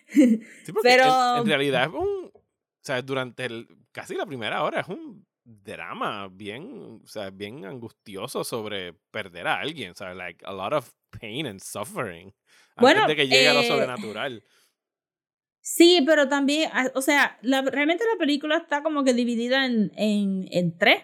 [0.07, 0.41] Sí,
[0.82, 2.32] Pero- en, en realidad es un.
[2.34, 7.66] O sea, durante el, casi la primera hora es un drama bien, o sea, bien
[7.66, 9.91] angustioso sobre perder a alguien.
[9.91, 10.89] O sea, like a lot of
[11.20, 12.34] pain and suffering.
[12.78, 14.43] Bueno, antes de que llegue a lo eh, sobrenatural.
[15.66, 19.91] Sí, pero también, ah, o sea, la- realmente la película está como que dividida en,
[19.95, 20.97] en, en tres.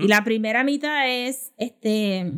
[0.00, 2.32] Y la primera mitad es, este,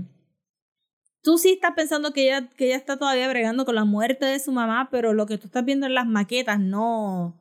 [1.23, 4.39] tú sí estás pensando que ella, que ella está todavía bregando con la muerte de
[4.39, 7.39] su mamá, pero lo que tú estás viendo en las maquetas no,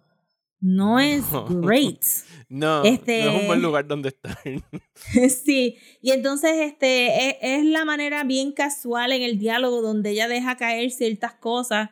[0.59, 1.45] no es No.
[1.61, 2.01] great.
[2.49, 4.37] No, este- no es un buen lugar donde estar.
[5.29, 10.27] sí, y entonces este, es, es la manera bien casual en el diálogo donde ella
[10.27, 11.89] deja caer ciertas cosas,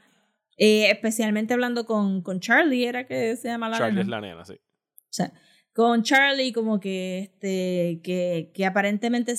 [0.58, 4.02] eh, especialmente hablando con, con Charlie, era que se llama la Charlie nena?
[4.02, 4.54] es la nena, sí.
[4.54, 5.32] O sea,
[5.74, 9.36] con Charlie como que este que, que aparentemente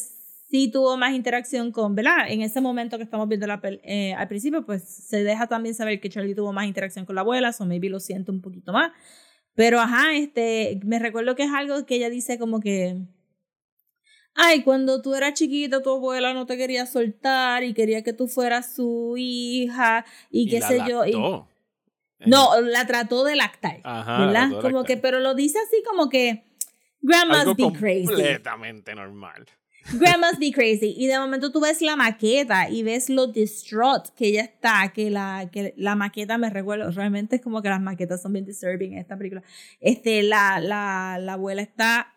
[0.50, 2.28] sí tuvo más interacción con, ¿verdad?
[2.28, 6.00] En ese momento que estamos viendo la eh, al principio, pues se deja también saber
[6.00, 8.92] que Charlie tuvo más interacción con la abuela, o maybe lo siento un poquito más.
[9.54, 12.96] Pero ajá, este, me recuerdo que es algo que ella dice como que
[14.34, 18.28] Ay, cuando tú eras chiquita, tu abuela no te quería soltar y quería que tú
[18.28, 21.04] fueras su hija y, qué la sé yo.
[21.04, 21.48] y- lactó.
[22.20, 23.80] no, la trató de lactar.
[23.82, 24.48] Ajá, ¿Verdad?
[24.50, 24.84] Como lactar.
[24.86, 26.44] que, pero lo dice así como que
[27.00, 28.06] Grandmas Algo be crazy.
[28.06, 29.46] completamente normal.
[29.94, 30.94] Grandmas be crazy.
[30.96, 35.10] Y de momento tú ves la maqueta y ves lo distraught que ella está, que
[35.10, 38.92] la, que la maqueta me recuerdo, realmente es como que las maquetas son bien disturbing
[38.92, 39.42] en esta película.
[39.80, 42.14] Este, la, la, la abuela está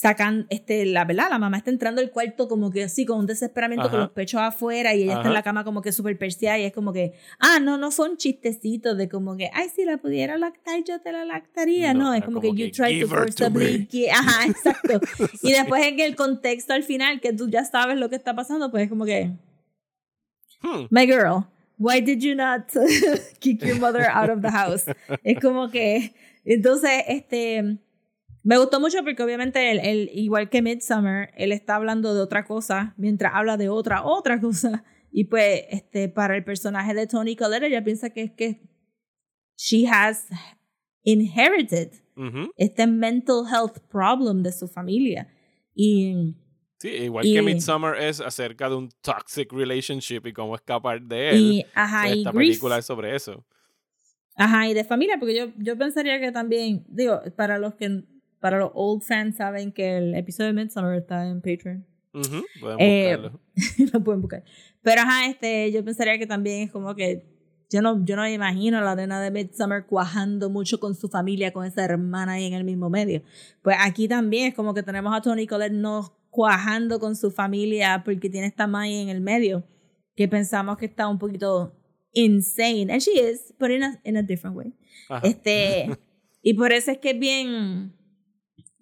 [0.00, 3.26] sacando, este, la verdad, la mamá está entrando al cuarto como que así, con un
[3.26, 4.04] desesperamiento, con Ajá.
[4.04, 5.28] los pechos afuera, y ella está Ajá.
[5.30, 8.08] en la cama como que súper perseada, y es como que, ah, no, no fue
[8.08, 11.94] un chistecito de como que, ay, si la pudiera lactar, yo te la lactaría.
[11.94, 13.78] No, No, es era como, como que you que, try to "Give her to forcibly
[13.80, 13.86] me".
[13.90, 15.00] gi- Ajá, exacto.
[15.42, 18.70] y después en el contexto al final, que tú ya sabes lo que está pasando,
[18.70, 19.32] pues es como que,
[20.62, 20.86] Hmm.
[20.90, 21.44] my girl,
[21.76, 22.70] why did you not
[23.40, 24.84] kick your mother out of the house?
[25.24, 26.12] Es como que,
[26.44, 27.78] entonces, este,
[28.42, 32.44] me gustó mucho porque obviamente él, él, igual que Midsummer, él está hablando de otra
[32.44, 34.84] cosa mientras habla de otra, otra cosa.
[35.10, 38.60] Y pues, este, para el personaje de Tony Collette, ella piensa que es que
[39.56, 40.26] she has
[41.02, 42.52] inherited Ujú.
[42.56, 45.26] este mental health problem de su familia.
[45.74, 46.34] Y
[46.80, 51.30] Sí, igual Y- que Midsummer es acerca de un toxic relationship y cómo escapar de
[51.30, 51.36] él.
[51.40, 52.48] y, ajá, pues y esta grief.
[52.50, 53.44] película es sobre eso.
[54.36, 58.04] Ajá, y de familia, porque yo, yo pensaría que también, digo, para los que,
[58.40, 61.86] para los old fans saben que el episodio de Midsummer está en Patreon.
[62.14, 63.18] Ujú, Pueden Eh,
[63.92, 64.44] lo pueden buscar.
[64.82, 67.24] Pero ajá, este, yo pensaría que también es como que
[67.70, 71.08] yo no, yo no me imagino a la nena de Midsummer cuajando mucho con su
[71.08, 73.22] familia, con esa hermana ahí en el mismo medio.
[73.62, 78.02] Pues aquí también es como que tenemos a Tony Collette no cuajando con su familia
[78.04, 79.64] porque tiene esta Maya en el medio,
[80.16, 81.74] que pensamos que está un poquito
[82.12, 82.90] insane.
[82.90, 84.72] And she is, but in a, in a different way.
[85.10, 85.26] Ajá.
[85.26, 85.90] Este,
[86.42, 87.92] y por eso es que es bien,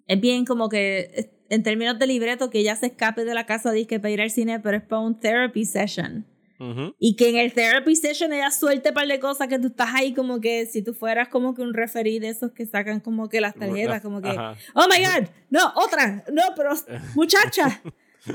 [0.07, 3.71] es bien como que, en términos de libreto, que ella se escape de la casa
[3.71, 6.25] disque para ir al cine, pero es para un therapy session.
[6.59, 6.95] Ujú.
[6.97, 9.89] Y que en el therapy session ella suelte un par de cosas que tú estás
[9.93, 13.29] ahí como que si tú fueras como que un referí de esos que sacan como
[13.29, 14.55] que las tarjetas, como que, Ajá.
[14.73, 16.71] oh my god, no, otra, no, pero
[17.15, 17.81] muchacha,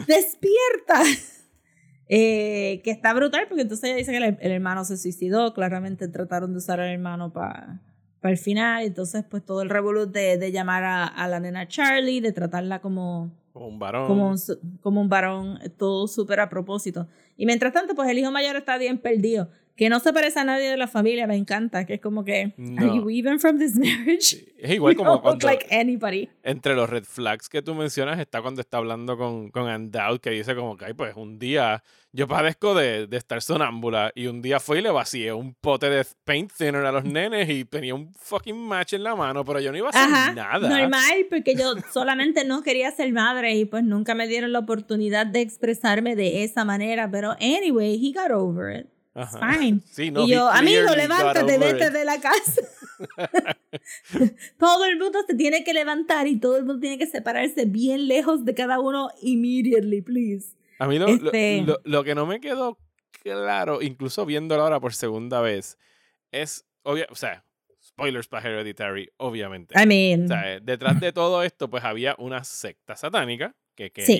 [0.07, 1.03] despierta.
[2.14, 6.09] Eh, que está brutal porque entonces ella dice que el, el hermano se suicidó, claramente
[6.09, 7.81] trataron de usar al hermano para
[8.31, 12.20] el final, entonces pues todo el revolut de, de llamar a, a la nena Charlie,
[12.20, 14.07] de tratarla como, Como un varón.
[14.07, 14.37] como un,
[14.81, 17.09] como un varón, todo súper a propósito.
[17.37, 20.45] Y mientras tanto, pues el hijo mayor está bien perdido, que no se parece a
[20.45, 22.83] nadie de la familia, me encanta, que es como que, No.
[22.83, 24.45] ¿Are you even from this marriage?
[24.59, 26.29] Es igual como look cuando like anybody.
[26.43, 30.31] entre los red flags que tú mencionas está cuando está hablando con, con Andout que
[30.31, 31.83] dice como que, ay, pues un día
[32.14, 35.89] yo padezco de, de estar sonámbula y un día fui y le vacié un pote
[35.89, 39.61] de paint thinner a los nenes y tenía un fucking match en la mano, pero
[39.61, 40.68] yo no iba a hacer Ajá, nada.
[40.68, 45.27] normal, porque yo solamente no quería ser madre y pues nunca me dieron la oportunidad
[45.27, 48.87] de expresarme de esa manera, pero anyway, he got over it.
[49.15, 49.81] It's fine.
[49.91, 52.63] Sí, no, y yo, amigo, levántate, vete de la casa.
[54.59, 58.09] todo el mundo se tiene que levantar y todo el mundo tiene que separarse bien
[58.09, 60.55] lejos de cada uno immediately, please.
[60.79, 62.79] A mí lo, lo- Este- lo- lo que no me quedó
[63.23, 65.79] claro, incluso viéndolo ahora por segunda vez,
[66.33, 67.45] es, obvia, o sea,
[67.85, 69.75] spoilers para Hereditary, obviamente.
[69.81, 73.93] I mean, O sea, eh, detrás de todo esto, pues había una secta satánica que
[74.05, 74.15] Sí.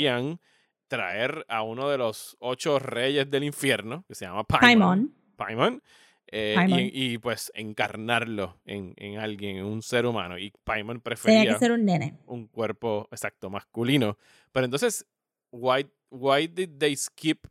[0.93, 5.11] Traer a uno de los ocho reyes del infierno, que se llama Paimon.
[5.36, 5.36] Paimon.
[5.36, 5.82] Paimon,
[6.26, 6.57] eh.
[6.68, 10.38] Y, y, pues encarnarlo en, en alguien, en un ser humano.
[10.38, 12.18] Y Paimon Tenía prefería que ser un nene.
[12.26, 14.18] un cuerpo exacto masculino.
[14.53, 15.07] Pero entonces
[15.51, 17.47] why, why did they skip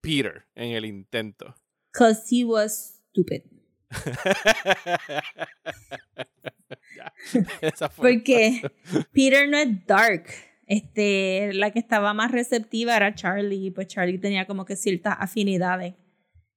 [0.00, 1.52] Peter en el intento?
[1.90, 3.42] Cause he was stupid.
[7.96, 8.62] Porque
[9.12, 10.32] Peter no es dark.
[10.66, 13.66] Este, la que estaba más receptiva era Charlie.
[13.66, 15.94] Y pues Charlie tenía como que ciertas afinidades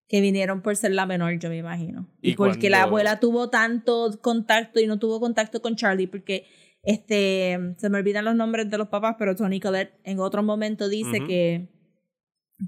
[0.07, 2.07] que vinieron por ser la menor, yo me imagino.
[2.21, 6.45] Y, Y porque la abuela tuvo tanto contacto y no tuvo contacto con Charlie, porque
[6.83, 10.87] este, se me olvidan los nombres de los papás, pero Tony Collette en otro momento
[10.87, 11.67] dice que,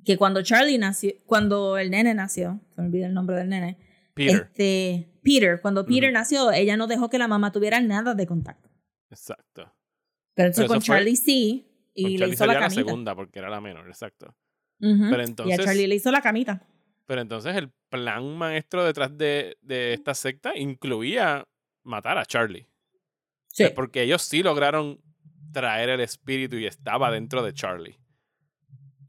[0.04, 3.78] que cuando Charlie nació, cuando el nene nació, se me olvida el nombre del nene,
[4.14, 4.42] Peter.
[4.42, 8.70] este, Peter, cuando Peter nació, ella no dejó que la mamá tuviera nada de contacto.
[9.10, 9.72] Exacto.
[10.40, 12.70] Pero entonces Pero con fue- Charlie sí, y Con le Charlie hizo la camita.
[12.70, 14.34] segunda porque era la menor, exacto.
[14.80, 16.66] Pero y a entonces, Charlie le hizo la camita.
[17.06, 21.46] pero entonces el plan maestro detrás de, de esta secta incluía
[21.84, 22.68] matar a Charlie.
[23.50, 23.64] Sí.
[23.64, 25.02] Es porque ellos sí lograron
[25.52, 27.98] traer el espíritu y estaba dentro de Charlie.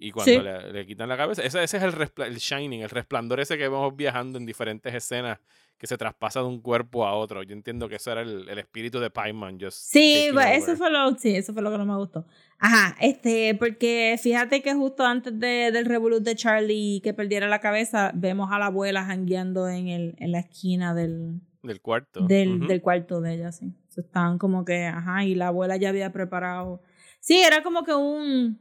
[0.00, 0.40] Y cuando Sí.
[0.40, 3.68] le, le quitan la cabeza, ese, ese es el, el shining, el resplandor ese que
[3.68, 5.38] vemos viajando en diferentes escenas
[5.80, 7.42] que se traspasa de un cuerpo a otro.
[7.42, 9.10] Yo entiendo que eso era el, el espíritu de.
[9.58, 12.26] Just Sí, pues, eso fue lo, sí, eso fue lo que no me gustó.
[12.58, 17.60] Ajá, este, porque fíjate que justo antes de, del revolut de Charlie que perdiera la
[17.60, 22.26] cabeza, vemos a la abuela jangueando en, el, en la esquina del, Del cuarto.
[22.26, 22.66] del, Ujú.
[22.66, 23.72] del cuarto de ella, sí.
[23.96, 26.82] Estaban como que, ajá, y la abuela ya había preparado.
[27.20, 28.60] Sí, era como que un.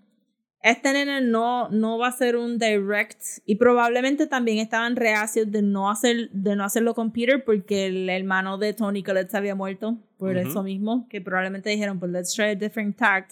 [0.62, 3.22] Este nene no, no va a ser un direct.
[3.46, 8.10] Y probablemente también estaban reacios de no, hacer, de no hacerlo con Peter porque el
[8.10, 9.98] hermano de Tony Collette se había muerto.
[10.18, 11.08] Por eso mismo.
[11.10, 13.32] Que probablemente dijeron, pues let's try a different tact.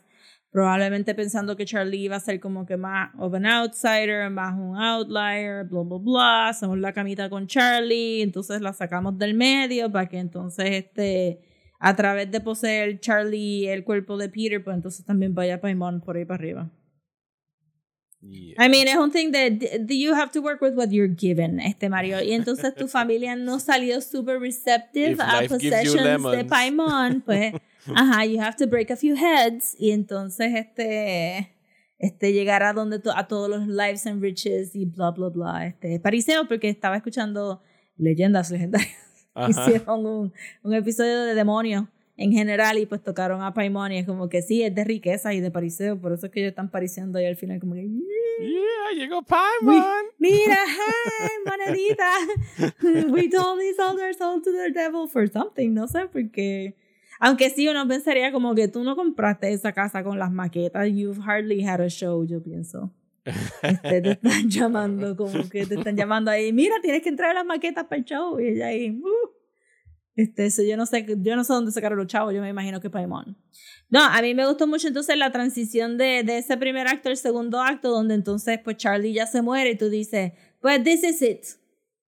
[0.51, 4.77] Probablemente pensando que Charlie iba a ser como que más of an outsider, más un
[4.77, 6.47] outlier, bla, bla, bla.
[6.47, 11.41] Hacemos la camita con Charlie, entonces la sacamos del medio para que entonces este,
[11.79, 16.15] a través de poseer Charlie el cuerpo de Peter, pues entonces también vaya Paimon por
[16.15, 16.71] ahí para arriba.
[18.21, 18.55] Yeah.
[18.57, 21.87] I mean, es un thing that you have to work with what you're given, este
[21.89, 22.21] Mario.
[22.21, 26.43] Y entonces tu familia no salió super receptive If a possessions de.
[26.45, 27.53] Paimon, pues,
[27.95, 31.53] ajá, you have to break a few heads y entonces este
[31.99, 35.67] este llegar a donde to- a todos los lives and riches y bla bla bla,
[35.67, 37.61] este pariseo porque estaba escuchando
[37.97, 38.91] leyendas legendarias.
[39.35, 39.49] Ajá.
[39.71, 41.85] Hicieron un, un episodio de demonios
[42.17, 45.33] en general y pues tocaron a Paimon y es como que sí, es de riqueza
[45.33, 47.83] y de pariseo, por eso es que ellos están pariciando y al final como que
[47.83, 48.01] "Yeah".
[48.39, 49.83] Yeah, llegó Paimon.
[50.19, 52.11] Mira, hey, monedita.
[53.11, 55.73] We totally sold our soul to the devil for something.
[55.73, 56.75] No sé por qué.
[57.19, 60.87] Aunque sí, uno pensaría como que tú no compraste esa casa con las maquetas.
[60.87, 62.91] You've hardly had a show, yo pienso.
[63.63, 66.53] Este, te están llamando, como que te están llamando ahí.
[66.53, 68.39] Mira, tienes que entrar las maquetas para el show.
[68.39, 68.91] Y ella ahí.
[68.91, 69.36] "Uh".
[70.17, 72.33] Este, eso yo no sé, yo no sé dónde sacaron los chavos.
[72.33, 73.37] Yo me imagino que Paimon.
[73.89, 77.17] No, a mí me gustó mucho entonces la transición de, de ese primer acto al
[77.17, 81.21] segundo acto, donde entonces pues Charlie ya se muere y tú dices, pues this is
[81.21, 81.45] it.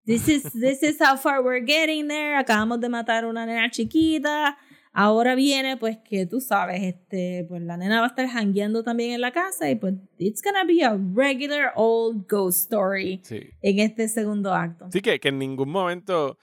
[0.06, 2.36] This is, this is how far we're getting there.
[2.36, 4.58] Acabamos de matar a una nena chiquita.
[4.92, 9.12] Ahora viene, pues, que tú sabes, este, pues la nena va a estar hangueando también
[9.12, 13.40] en la casa y pues it's gonna be a regular old ghost story Sí.
[13.62, 14.90] en este segundo acto.
[14.92, 16.40] Sí, que, que en ningún momento.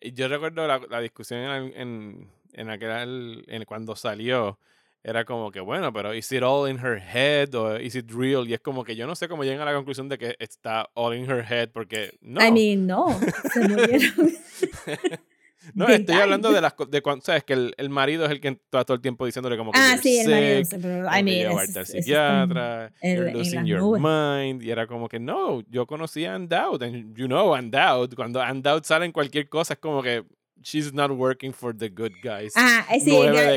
[0.00, 3.44] Yo recuerdo la, la discusión en, en, en aquel.
[3.48, 4.58] En, cuando salió.
[5.02, 7.54] Era como que, bueno, pero ¿is it all in her head?
[7.54, 8.46] ¿O is it real?
[8.46, 10.90] Y es como que yo no sé cómo llegan a la conclusión de que está
[10.92, 12.46] all in her head, porque no.
[12.46, 13.18] I mean, no,
[13.50, 14.30] se murieron.
[15.74, 18.48] no, estoy hablando de las de cuando, sabes que el, el marido es el que
[18.48, 21.22] está todo el tiempo diciéndole como que ah, you're sí, el marido, sick, pero I
[21.22, 24.00] mean, eso- al psiquiatra, en- you're en losing your nubes.
[24.02, 24.62] mind.
[24.62, 28.16] Y era como que, no, yo conocí a Undoubted, and you know Undoubted.
[28.16, 30.24] Cuando Undoubted sale en cualquier cosa, es como que
[30.62, 32.52] she's not working for the good guys.
[32.56, 33.10] Ah, eh, sí,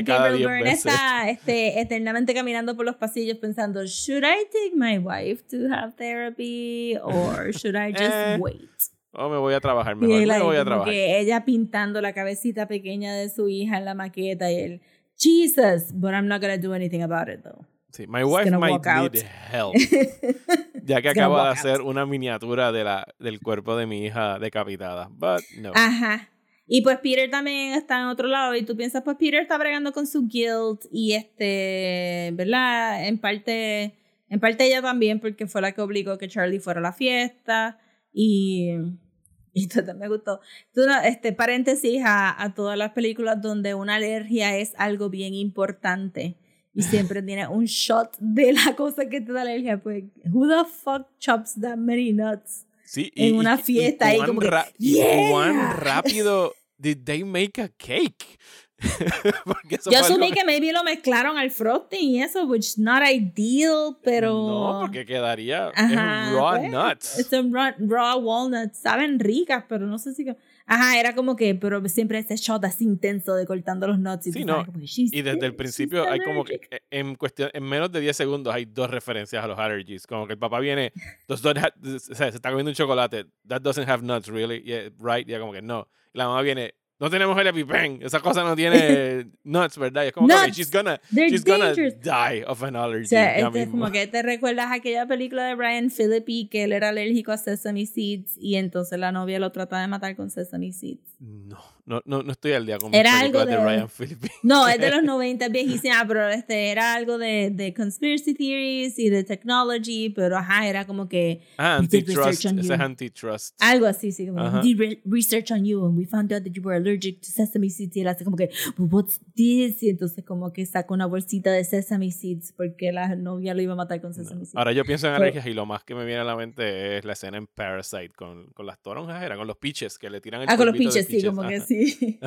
[0.04, 5.44] Gabriel Byrne está este, eternamente caminando por los pasillos pensando, should I take my wife
[5.50, 8.70] to have therapy or should I just Eh, wait?
[9.14, 10.92] O me voy a trabajar Y mejor, él me voy a trabajar.
[10.92, 14.82] que ella pintando la cabecita pequeña de su hija en la maqueta y él,
[15.18, 17.66] Jesus, but I'm not gonna do anything about it though.
[17.92, 19.76] Sí, my wife might need help.
[20.86, 21.86] Ya que acaba de hacer out.
[21.88, 25.08] una miniatura de la, del cuerpo de mi hija decapitada.
[25.10, 25.72] But no.
[25.76, 26.28] Ajá.
[26.68, 29.94] Y pues Peter también está en otro lado y tú piensas, pues Peter está bregando
[29.94, 33.08] con su guilt y este, ¿verdad?
[33.08, 33.94] En parte,
[34.28, 37.78] en parte ella también porque fue la que obligó que Charlie fuera a la fiesta
[38.14, 38.70] y,
[39.54, 40.40] y todo me gustó.
[40.74, 45.34] Tú no, este, paréntesis a, a todas las películas donde una alergia es algo bien
[45.34, 46.38] importante
[46.74, 50.64] y siempre tiene un shot de la cosa que te da alergia, pues, who the
[50.70, 52.66] fuck chops that many nuts?
[52.86, 55.74] Sí, en una fiesta ahí cuán como que, ra- y "Yeah".
[55.80, 58.38] rápido did they make a cake?
[59.92, 64.32] Yo asumí que maybe lo mezclaron al frosting y eso, which not ideal, pero...
[64.32, 67.28] No, porque quedaría Ajá, en raw pues, nuts.
[67.30, 70.26] Son raw, raw walnuts, saben ricas, pero no sé si...
[70.66, 74.28] Ajá, era como que, pero siempre ese shot así intenso de cortando los nuts.
[74.28, 76.74] Y, Sí, no, como que, "She's Y desde el principio hay como que allergic".
[76.74, 80.26] eh, en cuestión en menos de 10 segundos hay dos referencias a los allergies, como
[80.26, 80.94] que el papá viene,
[81.28, 85.32] o sea, se está comiendo un chocolate, that doesn't have nuts really, yeah, right, y
[85.32, 85.90] ella como que no.
[86.14, 90.06] Y la mamá viene, no tenemos el EpiPen, esa cosa no tiene nuts, ¿verdad?
[90.06, 93.04] Y es como que, "Okay, Nuts, she's gonna they're she's gonna die of an allergy.
[93.04, 93.72] O sea, este es mismo".
[93.72, 97.86] como que te recuerdas aquella película de Brian Philippi que él era alérgico a sesame
[97.86, 101.13] seeds y entonces la novia lo trata de matar con sesame seeds.
[101.26, 104.30] No, no, no, no estoy al día con Era algo de, de- Ryan Phillippe.
[104.44, 109.00] No, es de los 90, es viejísima, pero este era algo de, de conspiracy theories
[109.00, 113.56] y de technology, pero ajá, era como que Ah, antitrust, ese es antitrust.
[113.62, 114.60] algo así, sí, como Ajá.
[114.62, 117.70] did re- research on you and we found out that you were allergic to sesame
[117.70, 119.82] seeds y él hace como que, "But what's this?
[119.82, 123.72] Y entonces como que saca una bolsita de sesame seeds porque la novia lo iba
[123.72, 124.58] a matar con sesame seeds.
[124.58, 127.06] Ahora yo pienso en alergias y lo más que me viene a la mente es
[127.06, 130.42] la escena en Parasite con, con las toronjas, era con los peaches que le tiran
[130.42, 132.20] el Ah, con los pitches, sí, como que sí.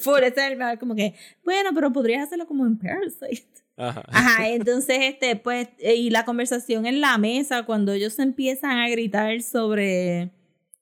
[0.00, 1.14] Full, ese es como que,
[1.44, 3.46] bueno, pero podrías hacerlo como en Parasite.
[3.76, 4.02] Ajá.
[4.08, 8.88] Ajá, entonces, este, pues, eh, y la conversación en la mesa, cuando ellos empiezan a
[8.88, 10.30] gritar sobre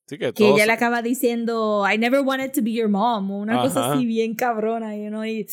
[0.07, 3.61] Sí, que ella le acaba diciendo, I never wanted to be your mom, o una
[3.63, 3.93] cosa Ajá.
[3.95, 5.47] así bien cabrona, you know, y,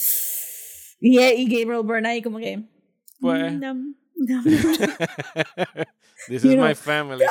[0.99, 2.63] y, y Gabriel Byrne ahí como que,
[3.19, 4.43] Pues- "Mm, no, no, no".
[6.27, 7.23] This you is know, my family.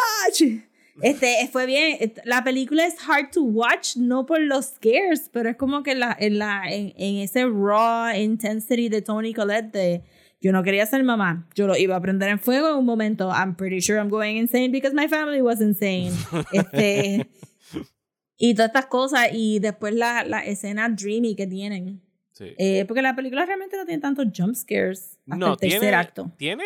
[1.02, 1.96] Este, fue bien.
[2.00, 5.94] et- La película es hard to watch, no por los scares, pero es como que
[5.94, 10.02] la, en, la, en, en ese raw intensity de Tony Collette de
[10.40, 13.30] yo no quería ser mamá, yo lo iba a prender en fuego en un momento.
[13.30, 16.12] I'm pretty sure I'm going insane because my family was insane.
[16.52, 17.26] Este,
[18.36, 22.02] y todas estas cosas, y después la, la escena dreamy que tienen.
[22.32, 22.54] Sí.
[22.58, 25.96] Eh, porque la película realmente no tiene tantos jump scares hasta No, el tercer tiene,
[25.96, 26.30] acto.
[26.36, 26.64] tiene,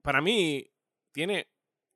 [0.00, 0.70] para mí,
[1.12, 1.48] tiene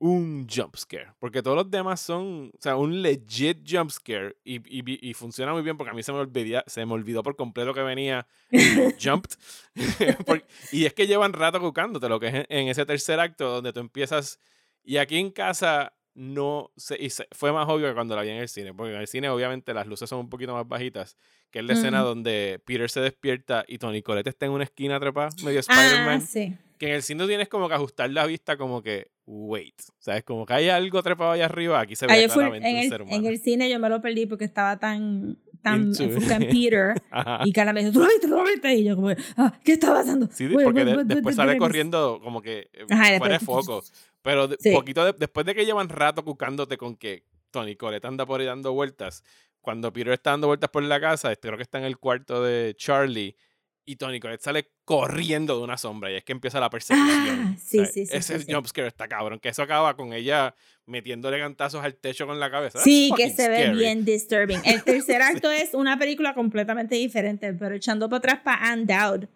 [0.05, 1.13] un jump scare.
[1.21, 4.37] Porque todos los demás son, o sea, un legit jump scare.
[4.43, 7.23] Y, y, y funciona muy bien porque a mí se me, olvidía, se me olvidó
[7.23, 8.27] por completo que venía
[9.01, 9.31] jumped.
[10.73, 13.79] Y es que llevan rato buscándote lo que es en, ese tercer acto donde tú
[13.81, 14.41] empiezas.
[14.83, 18.31] Y aquí en casa no se, y se- fue más obvio que cuando la vi
[18.31, 18.75] en el cine.
[18.75, 21.17] Porque en el cine, obviamente, las luces son un poquito más bajitas.
[21.53, 22.09] Que es la escena Ujú.
[22.09, 26.27] donde Peter se despierta y Tony Colette está en una esquina trepada, medio Spider-Man Ah,
[26.27, 26.57] sí.
[26.79, 30.25] que en el cine tienes como que ajustar la vista como que, wait, ¿sabes?
[30.25, 32.89] Como que hay algo trepado allá arriba, aquí se ve fui- claramente en, un el,
[32.89, 33.17] ser humano.
[33.17, 36.95] en el cine yo me lo perdí porque estaba tan, tan en Peter.
[37.45, 38.27] Y Carla me dijo, ¿tú lo viste?
[38.29, 38.75] ¿Tú lo viste?
[38.75, 40.29] Y yo como, ah, ¿qué está pasando?
[40.33, 43.41] Sí, porque wait, de- wait, después wait, sale corriendo como que eh, Ajá, fuera de
[43.45, 43.83] foco.
[44.23, 44.73] Pero Sí.
[44.73, 48.47] poquito de- después de que llevan rato buscándote con que Tony Colette anda por ahí
[48.47, 49.23] dando vueltas,
[49.61, 52.43] cuando Peter está dando vueltas por la casa, este, creo que está en el cuarto
[52.43, 53.37] de Charlie,
[53.85, 57.09] y Tony Colette sale corriendo de una sombra y es que empieza la persecución.
[57.11, 57.93] Ah, sí, ¿sabes?
[57.95, 60.55] sí, sí, Ese sí, jumpscare está cabrón, que eso acaba con ella
[60.87, 62.79] metiéndole cantazos al techo con la cabeza.
[62.81, 63.79] Sí, que se ve scary.
[63.79, 64.61] bien disturbing.
[64.65, 69.29] El tercer acto es una película completamente diferente, pero echando para atrás para Dowd.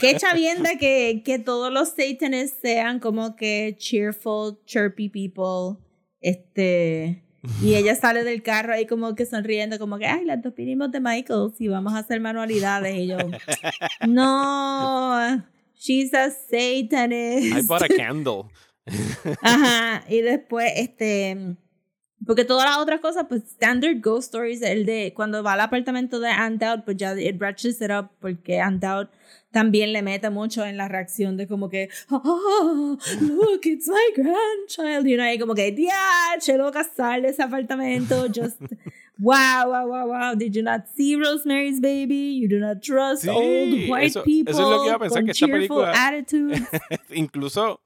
[0.00, 5.78] Qué chavienda que, que todos los satanists sean como que cheerful, chirpy people.
[6.20, 7.22] Este.
[7.60, 10.92] Y ella sale del carro ahí como que sonriendo, como que, ay, las dos vinimos
[10.92, 12.96] de Michaels y vamos a hacer manualidades.
[12.96, 13.18] Y yo,
[14.08, 15.42] no,
[15.74, 17.58] she's a satanist.
[17.58, 18.44] I bought a candle.
[19.42, 21.56] Ajá, y después, este,
[22.24, 26.20] porque todas las otras cosas, pues, standard ghost stories, el de cuando va al apartamento
[26.20, 29.08] de Ann Dowd, pues ya it ratchets it up, porque Ann Dowd
[29.52, 35.06] también le mete mucho en la reacción de como que, oh, look, it's my grandchild,
[35.06, 35.74] you know, y como que,
[36.40, 38.60] che, loca, sal de ese apartamento, just,
[39.18, 42.38] wow, wow, wow, wow, did you not see Rosemary's Baby?
[42.40, 44.98] You do not trust Sí, old white eso- eso es people lo que iba a
[44.98, 46.62] pensar, que esta cheerful película- attitudes.
[47.10, 47.80] incluso,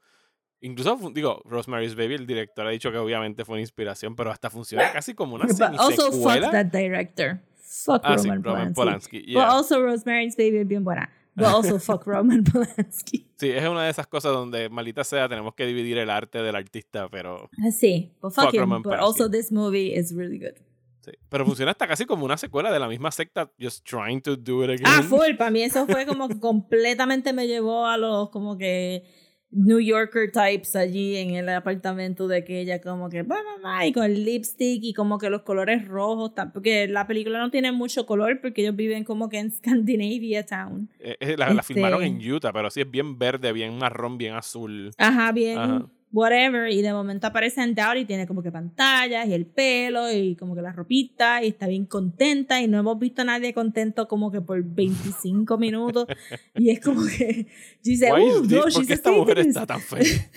[0.61, 4.49] incluso, digo, Rosemary's Baby, el director ha dicho que obviamente fue una inspiración, pero hasta
[4.49, 7.39] funciona casi como una But also fuck that director.
[7.59, 8.41] Fuck Ah, sí, Roman,
[8.73, 8.73] Polanski.
[8.73, 9.49] Polanski, But yeah.
[9.51, 11.09] also Rosemary's Baby es bien buena.
[11.37, 13.27] But also fuck Roman Polanski.
[13.37, 16.55] Sí, es una de esas cosas donde, maldita sea, tenemos que dividir el arte del
[16.55, 17.49] artista, pero...
[17.71, 18.61] Sí, but fuck, Fuck him.
[18.61, 19.05] Roman but Polanski.
[19.05, 20.55] also this movie is really good.
[21.01, 21.11] sí.
[21.29, 24.63] Pero funciona hasta casi como una secuela de la misma secta, just trying to do
[24.63, 24.85] it again.
[24.87, 25.35] Ah, full.
[25.37, 29.03] Para mí eso fue como completamente me llevó a los como que
[29.51, 33.85] New Yorker types allí en el apartamento de que ella como que "Ba, ba, ba",
[33.85, 37.71] y con el lipstick y como que los colores rojos porque la película no tiene
[37.71, 39.51] mucho color porque ellos viven como que en
[39.87, 43.53] Scandinavia Town Eh, eh, la, la Este- filmaron en Utah, pero sí es bien verde,
[43.53, 44.91] bien marrón, bien azul.
[44.97, 45.85] ajá bien Ajá.
[46.17, 50.35] Whatever, y de momento aparece Andout y tiene como que pantallas y el pelo y
[50.35, 54.07] como que la ropita y está bien contenta y no hemos visto a nadie contento
[54.07, 56.07] como que por 25 minutos
[56.55, 57.47] y es como que
[57.83, 59.57] dice, Why is this- no, ¿Por qué esta mujer satanist".
[59.57, 60.29] está tan feliz?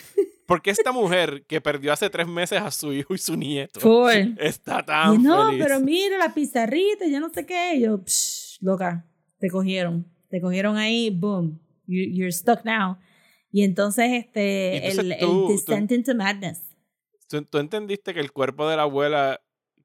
[0.46, 4.10] ¿Por qué esta mujer que perdió hace tres meses a su hijo y su nieto
[4.10, 5.62] está Y tan no, feliz?
[5.64, 7.76] pero mira la pizarrita, yo no sé qué.
[7.76, 9.06] Y yo, psh, loca,
[9.38, 10.04] te cogieron.
[10.28, 11.60] Te cogieron ahí, boom.
[11.86, 12.96] You- you're stuck now.
[13.52, 16.62] Y entonces, este, Y entonces el, tú- el descent into madness.
[17.28, 19.40] ¿Tú, tú entendiste que el cuerpo de la abuela,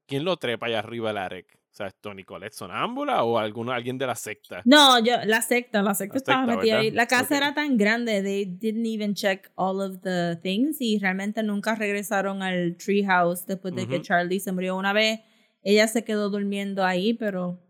[0.06, 1.46] ¿quién lo trepa allá arriba del Arek?
[1.54, 4.62] O sea, ¿es Tony Colette sonámbula o alguno, alguien de la secta?
[4.64, 6.84] No, yo, la secta, la secta La estaba secta, metida ahí.
[6.86, 6.96] ¿verdad?
[6.96, 7.36] La casa Ok.
[7.42, 12.42] era tan grande, they didn't even check all of the things y realmente nunca regresaron
[12.42, 14.04] al treehouse después de que Ujú.
[14.04, 15.20] Charlie se murió una vez.
[15.62, 17.60] Ella se quedó durmiendo ahí, pero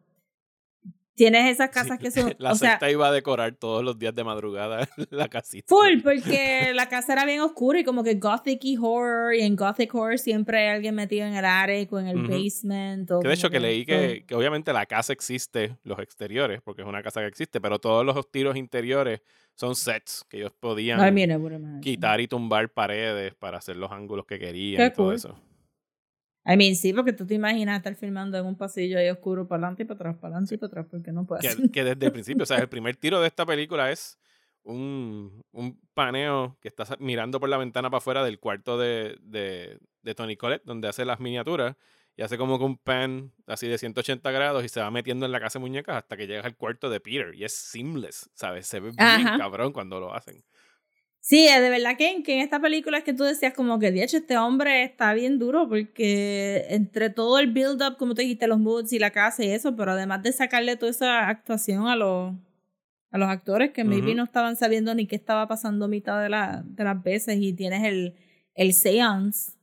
[1.16, 4.22] tienes esas casas que son, La o sea, iba a decorar todos los días de
[4.22, 5.66] madrugada la casita.
[5.68, 9.56] Full, porque la casa era bien oscura y como que gothic y horror, y en
[9.56, 13.10] gothic horror siempre hay alguien metido en el attic o en el basement.
[13.10, 16.82] O Que de hecho que leí que, que obviamente la casa existe, los exteriores, porque
[16.82, 19.20] es una casa que existe, pero todos los tiros interiores
[19.54, 21.38] son sets que ellos podían mira,
[21.80, 25.14] quitar y tumbar paredes para hacer los ángulos que querían Qué y todo cool.
[25.14, 25.40] eso.
[26.48, 29.58] I mean, sí, porque tú te imaginas estar filmando en un pasillo ahí oscuro para
[29.58, 31.56] adelante y para atrás, para adelante y para atrás, porque no puedes.
[31.56, 34.18] Que, que desde el principio, o sea, el primer tiro de esta película es
[34.62, 39.16] un, un paneo que está sa- mirando por la ventana para afuera del cuarto de,
[39.22, 41.76] de, de Tony Collette, donde hace las miniaturas,
[42.16, 45.32] y hace como que un pan así de 180 grados y se va metiendo en
[45.32, 47.34] la casa de muñecas hasta que llega al cuarto de Peter.
[47.34, 48.66] Y es seamless, ¿sabes?
[48.66, 50.42] Se ve bien cabrón cuando lo hacen.
[51.28, 53.90] Sí, de verdad que en, que en esta película es que tú decías como que,
[53.90, 58.46] de hecho, este hombre está bien duro porque entre todo el build-up, como tú dijiste,
[58.46, 61.96] los moods y la casa y eso, pero además de sacarle toda esa actuación a
[61.96, 62.32] los,
[63.10, 66.28] a los actores que maybe no estaban sabiendo ni qué estaba pasando a mitad de,
[66.28, 68.14] la, de las veces y tienes el,
[68.54, 69.55] el seance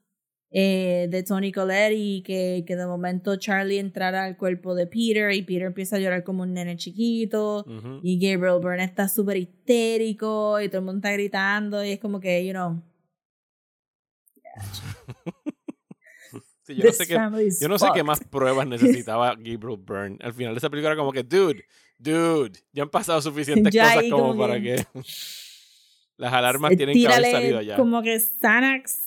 [0.56, 5.32] eh, de Tony Collette y que, que de momento Charlie entrara al cuerpo de Peter
[5.34, 7.66] y Peter empieza a llorar como un nene chiquito.
[8.04, 12.20] Y Gabriel Byrne está súper histérico y todo el mundo está gritando y es como
[12.20, 12.80] que, you know,
[16.66, 17.14] Sí, yo no sé qué,
[17.60, 20.18] Yo no sé qué más pruebas necesitaba Gabriel Byrne.
[20.22, 21.66] Al final de esa película era como que, dude,
[21.98, 24.86] dude, ya han pasado suficientes Ya cosas como, para que-
[26.18, 27.76] las alarmas tienen que haber salido ya.
[27.76, 29.03] como que Xanax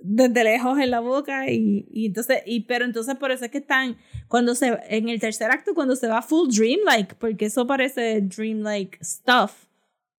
[0.00, 3.58] desde lejos en la boca y, y entonces, y, pero entonces por eso es que
[3.58, 3.96] están,
[4.28, 8.98] cuando se, en el tercer acto, cuando se va full dreamlike, porque eso parece dreamlike
[9.02, 9.66] stuff,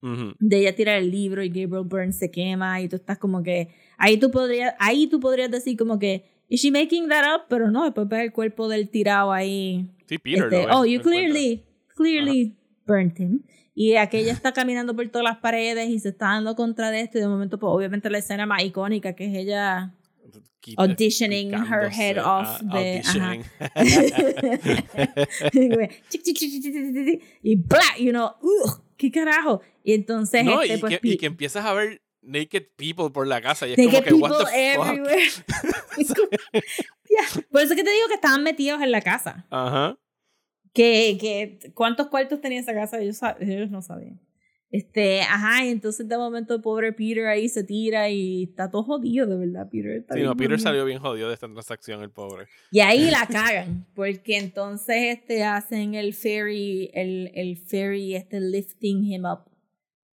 [0.02, 0.34] Ujú.
[0.38, 3.68] de ella tirar el libro y Gabriel Byrne se quema y tú estás como que
[3.98, 7.70] ahí tú podrías ahí tú podrías decir como que is she making that up pero
[7.70, 9.90] no después ves el cuerpo del tirado ahí.
[10.06, 10.44] Sí, Peter.
[10.44, 11.62] este, lo oh you clearly
[11.94, 12.56] clearly
[12.86, 13.42] burnt him
[13.82, 17.16] y aquella está caminando por todas las paredes y se está dando contra de esto
[17.16, 19.94] y de momento pues obviamente la escena más icónica que es ella
[20.76, 23.36] auditioning her head ah, off de- ajá.
[26.10, 31.00] chic, chic, y bla you know ugh, qué carajo y entonces no, este y, pues
[31.00, 34.26] que, y que empiezas a ver naked people por la casa y es Naked como
[34.28, 35.30] que, people everywhere.
[36.16, 36.28] Como-
[37.08, 39.46] Ya, Por eso que te digo que estaban metidos en la casa.
[39.50, 39.96] Ajá.
[40.72, 44.20] Que, que cuántos cuartos tenía esa casa, ellos, no sabían.
[44.72, 48.84] Este, ajá, y entonces de momento el pobre Peter ahí se tira y está todo
[48.84, 49.96] jodido, de verdad, Peter.
[49.96, 50.62] está Sí, no, Peter jodido.
[50.62, 52.46] salió bien jodido de esta transacción, el pobre.
[52.70, 59.04] Y ahí la cagan, porque entonces este hacen el ferry, el, el ferry este lifting
[59.04, 59.50] him up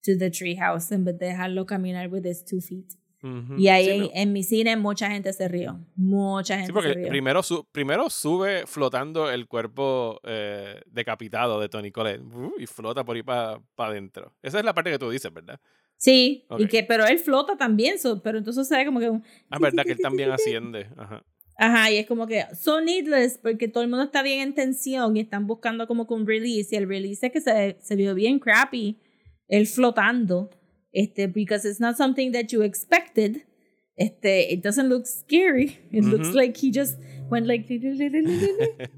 [0.03, 2.87] to the treehouse en vez de dejarlo caminar with his two feet.
[3.24, 3.55] Ujú.
[3.57, 4.09] Y ahí Sí, no.
[4.13, 5.80] en mi cine mucha gente se rió.
[5.95, 7.09] Mucha gente Sí, porque se rió.
[7.09, 13.03] primero, su- primero sube flotando el cuerpo eh, decapitado de Tony Colette uh, y flota
[13.03, 14.34] por ahí para adentro.
[14.43, 15.59] Esa es la parte que tú dices, ¿verdad?
[15.97, 16.70] Sí, y Ok.
[16.70, 19.24] que, pero él flota también, so- pero entonces se ve como que un...
[19.49, 20.88] Ah, verdad que él también asciende.
[20.95, 21.24] Ajá.
[21.59, 25.18] Ajá, y es como que son needless porque todo el mundo está bien en tensión
[25.18, 28.13] y están buscando como que un release y el release es que se, se vio
[28.13, 28.99] bien crappy,
[29.47, 30.51] él flotando,
[30.91, 33.45] este, because it's not something that you expected,
[33.97, 36.35] este, it doesn't look scary, it looks Ujú.
[36.35, 37.65] like he just went like,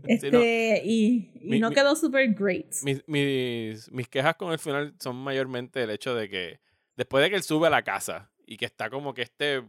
[0.07, 0.39] este, no.
[0.41, 2.75] y, y Mi- no quedó super great.
[2.83, 6.59] Mis, mis, mis quejas con el final son mayormente el hecho de que
[6.95, 9.63] después de que él sube a la casa y que está como que este,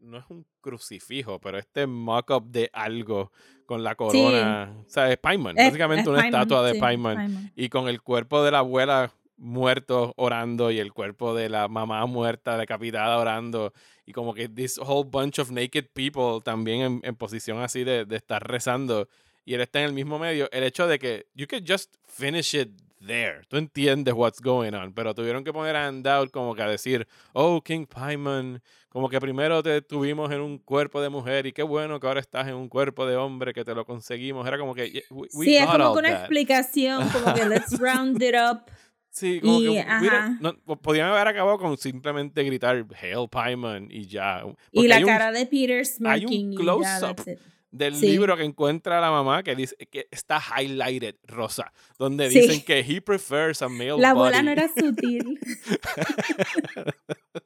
[0.00, 3.30] no es un crucifijo, pero este mock-up de algo
[3.66, 8.02] con la corona, o sea, es básicamente es una estatua de sí, y con el
[8.02, 13.72] cuerpo de la abuela muerto orando y el cuerpo de la mamá muerta decapitada orando
[14.06, 18.04] y como que this whole bunch of naked people también en, en posición así de,
[18.04, 19.08] de estar rezando
[19.44, 22.54] y él está en el mismo medio el hecho de que you could just finish
[22.54, 22.70] it
[23.06, 23.42] there.
[23.48, 24.92] Tú entiendes what's going on.
[24.92, 29.20] Pero tuvieron que poner a Andout como que a decir, oh, King Paimon, como que
[29.20, 32.54] primero te tuvimos en un cuerpo de mujer y qué bueno que ahora estás en
[32.54, 34.46] un cuerpo de hombre que te lo conseguimos.
[34.46, 36.20] Era como que, "Yeah, we, we sí, es como una that".
[36.20, 38.62] explicación, como que let's round it up.
[39.14, 43.86] Sí, como Y, que don't- no, po- podían haber acabado con simplemente gritar Hail Paimon
[43.88, 44.42] y ya.
[44.72, 47.38] Y Porque la hay un- cara de Peter hay un smirking y ya, close-up.
[47.76, 48.06] Del Sí.
[48.06, 52.40] libro que encuentra la mamá que dice que está highlighted rosa, donde Sí.
[52.40, 54.44] dicen que he prefers a male La bola body.
[54.46, 55.38] no era sutil.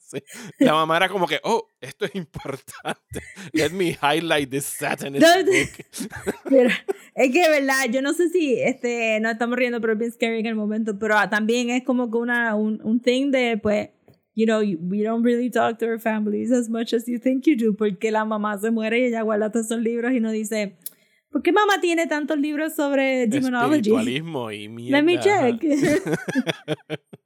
[0.01, 0.23] Sí.
[0.59, 3.21] La mamá era como que, oh, esto es importante.
[3.53, 6.31] Let me highlight this satanist No, book.
[6.51, 6.75] Mira,
[7.15, 10.41] es que, verdad, yo no sé si este, no estamos riendo, pero es bien scary
[10.41, 10.99] en el momento.
[10.99, 13.91] Pero ah, también es como que una, un, un thing de, pues,
[14.39, 17.57] you know, we don't really talk to our families as much as you think you
[17.57, 20.77] do, porque la mamá se muere y ella guarda todos esos libros y no dice,
[21.33, 23.79] ¿por qué mamá tiene tantos libros sobre demonology?
[23.91, 24.99] Espiritualismo y mierda.
[24.99, 25.61] Let me check.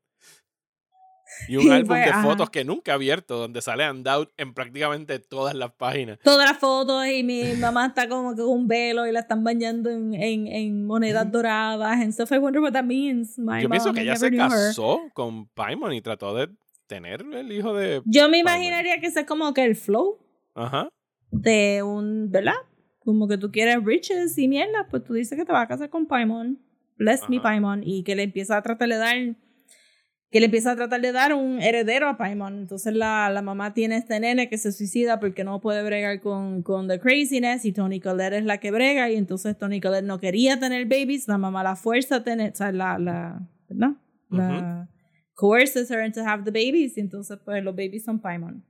[1.48, 2.22] Y un Y álbum pues, de ajá.
[2.22, 6.18] fotos que nunca he abierto, donde sale Undoubted en prácticamente todas las páginas.
[6.22, 9.42] Todas las fotos y mi mamá está como que con un velo y la están
[9.42, 12.30] bañando en, en, en monedas doradas and stuff.
[12.32, 13.38] I wonder what that means.
[13.38, 14.48] My Yo pienso mom, que I ella se knew her.
[14.48, 16.48] casó con Paimon y trató de
[16.86, 18.02] tener el hijo de...
[18.04, 20.18] Yo me imaginaría que ese es como que el flow
[20.54, 20.88] Ajá.
[21.30, 22.54] de un, ¿verdad?
[23.00, 25.90] Como que tú quieres riches y mierda, pues tú dices que te vas a casar
[25.90, 26.58] con Paimon.
[26.98, 27.40] Bless me.
[27.40, 27.82] Paimon.
[27.84, 29.16] Y que le empieza a tratar de dar,
[30.30, 32.58] que le empieza a tratar de dar un heredero a Paimon.
[32.58, 36.62] Entonces la, la mamá tiene este nene que se suicida porque no puede bregar con,
[36.62, 40.20] con the craziness y Tony Collette es la que brega y entonces Tony Collette no
[40.20, 43.92] quería tener babies, la mamá la fuerza a tener, o sea, la, la, ¿verdad?
[44.30, 44.88] La
[45.34, 48.64] coerces her into have the babies entonces pues los babies son Paimon.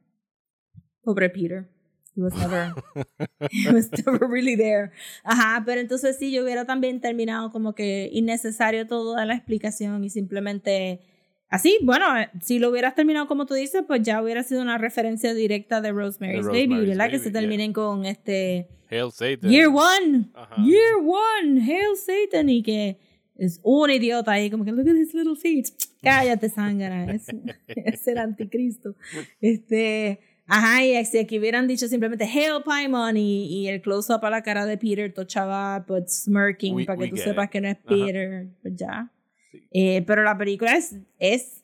[1.03, 1.69] Pobre Peter.
[2.15, 2.75] He was never,
[3.51, 4.93] he was never really there.
[5.25, 10.11] Ajá, pero entonces sí, yo hubiera también terminado como que innecesario toda la explicación y
[10.11, 11.01] simplemente
[11.49, 14.77] así, bueno, eh, si lo hubieras terminado como tú dices, pues ya hubiera sido una
[14.77, 17.05] referencia directa de Rosemary's, Baby, Rosemary's ¿verdad?
[17.07, 17.41] que Baby, se yeah.
[17.41, 19.51] terminen con este Hail Satan.
[19.51, 20.31] Year One.
[20.59, 22.99] Year One, Hail Satan y que
[23.45, 25.67] es un idiota ahí como que look at his little feet.
[26.03, 27.27] Cállate, zángara, es,
[27.69, 28.95] es el anticristo.
[29.41, 34.31] Este, ajá, y si aquí hubieran dicho simplemente Hail Paimon y, y el close-up a
[34.31, 37.51] la cara de Peter tochaba but smirking We- para que tú sepas it.
[37.53, 37.77] que no es.
[37.87, 39.13] Peter, pues ya.
[39.51, 39.59] Sí.
[39.71, 41.63] Eh, pero la película es, es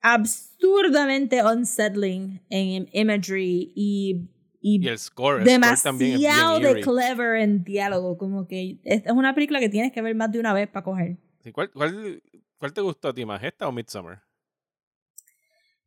[0.00, 4.28] absurdamente unsettling en imagery y,
[4.66, 6.82] y Y el score, el score también es bien demasiado de eerie.
[6.82, 8.16] clever en diálogo.
[8.16, 11.18] Como que es, una película que tienes que ver más de una vez para coger.
[11.42, 12.22] Sí, ¿Cuál, cuál,
[12.56, 14.20] cuál te gustó a ti más, esta o Midsummer?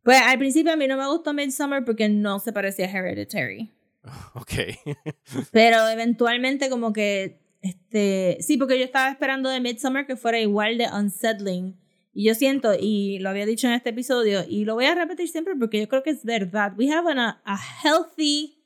[0.03, 3.71] Pues al principio a mí no me gustó Midsommar porque no se parecía a Hereditary.
[4.35, 4.53] Ok.
[5.51, 10.77] Pero eventualmente como que, este, sí, porque yo estaba esperando de Midsommar que fuera igual
[10.77, 11.75] de unsettling.
[12.13, 15.27] Y yo siento, y lo había dicho en este episodio, y lo voy a repetir
[15.27, 16.73] siempre porque yo creo que es verdad.
[16.77, 18.56] We have an- a, a healthy,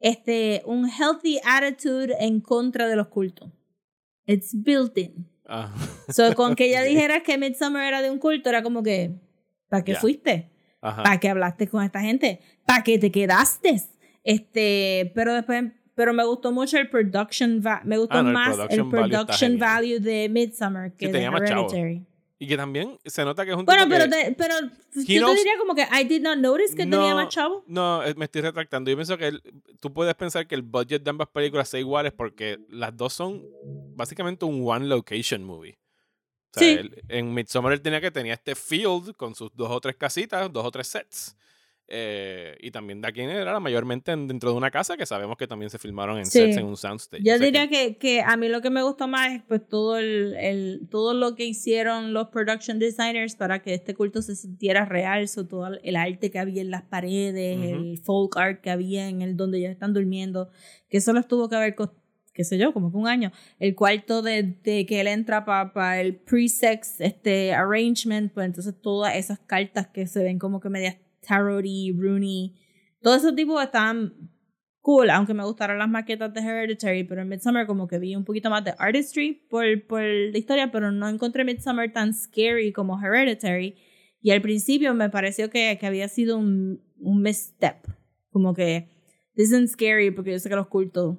[0.00, 3.50] este, un healthy attitude en contra de los cultos.
[4.26, 5.28] It's built in.
[5.48, 5.72] Ah.
[6.08, 9.12] So, con que ella dijera que Midsommar era de un culto, era como que,
[9.68, 10.00] ¿para qué Ya.
[10.00, 10.50] fuiste?
[10.80, 12.40] ¿Para qué hablaste con esta gente?
[12.64, 13.80] ¿Para qué te quedaste?
[14.22, 18.34] Este, pero después, pero me gustó mucho el production, va- me gustó Ah, no, el
[18.34, 19.74] más production el value está production genial.
[19.74, 21.68] value de Midsommar que Sí, de más chavo.
[22.38, 24.10] Y que también se nota que es un Bueno, tipo pero, que...
[24.10, 24.66] te- pero yo
[25.22, 27.64] knows- te diría como que I did not notice que tenía más chavo.
[27.66, 28.90] No, eh, me estoy retractando.
[28.90, 29.42] Yo pienso que el-
[29.80, 33.42] tú puedes pensar que el budget de ambas películas sea iguales porque las dos son
[33.96, 35.78] básicamente un one location movie.
[36.54, 36.78] O sea, Sí.
[36.78, 40.52] él- en Midsommar él tenía que tenía este field con sus dos o tres casitas,
[40.52, 41.36] dos o tres sets.
[41.88, 45.46] Eh, y también de aquí era mayormente en- dentro de una casa que sabemos que
[45.46, 46.40] también se filmaron en Sí.
[46.40, 47.22] sets en un soundstage.
[47.22, 49.66] Yo O sea diría que, que a mí lo que me gustó más es pues
[49.68, 54.34] todo el, el todo lo que hicieron los production designers para que este culto se
[54.34, 57.66] sintiera real, so, todo el- arte que había en las paredes, Ujú.
[57.68, 60.50] el folk art que había en el donde ellos están durmiendo,
[60.90, 63.32] que eso les tuvo que haber costado qué sé yo, como que un año.
[63.58, 69.16] El cuarto de, de que él entra para el pre-sex este, arrangement, pues entonces todas
[69.16, 70.96] esas cartas que se ven como que medias
[71.26, 72.54] tarot-y, runey,
[73.00, 74.30] todos esos tipos estaban
[74.80, 78.24] cool, aunque me gustaron las maquetas de Hereditary, pero en Midsommar como que vi un
[78.24, 83.00] poquito más de artistry por, por la historia, pero no encontré Midsommar tan scary como
[83.02, 83.74] Hereditary.
[84.22, 87.84] Y al principio me pareció que, que había sido un, un misstep.
[88.30, 88.88] Como que,
[89.34, 91.16] this isn't scary porque yo sé que los cultos,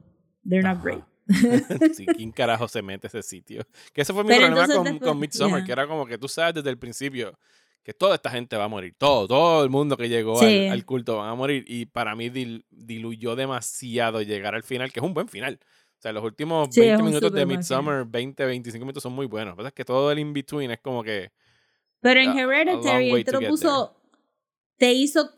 [0.47, 0.84] they're not Ajá.
[0.84, 1.03] great.
[1.93, 3.64] sí, ¿quién carajo se mete a ese sitio?
[3.93, 5.66] Que ese fue mi Pero problema entonces con, después- con Midsommar, yeah.
[5.66, 7.38] que era como que tú sabes desde el principio
[7.88, 8.93] que toda esta gente va a morir.
[8.97, 10.65] Todo, todo el mundo que llegó Sí.
[10.67, 11.63] al, al culto van a morir.
[11.69, 15.57] Y para mí dil- diluyó demasiado llegar al final, que es un buen final.
[15.63, 17.45] O sea, los últimos Sí, es 20 un minutos de.
[17.45, 19.53] Midsommar, 20, 25 minutos son muy buenos.
[19.53, 21.31] Lo que pasa es que todo el in-between es como que...
[22.01, 23.95] Pero en Hereditary él te lo puso,
[24.75, 25.31] te hizo,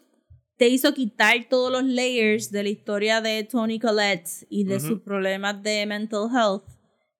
[0.57, 5.01] te hizo quitar todos los layers de la historia de Tony Collette y de sus
[5.01, 6.63] problemas de mental health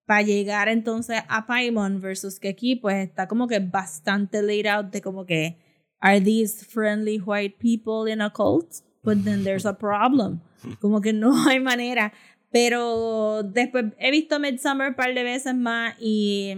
[0.10, 4.88] para llegar entonces a Paimon versus que aquí pues está como que bastante laid out
[4.88, 5.56] de como que
[6.00, 8.82] are these friendly white people in a cult?
[9.04, 10.42] But then there's a problem.
[10.82, 12.12] Como que no hay manera.
[12.52, 16.56] Pero después he visto Midsummer un par de veces más y,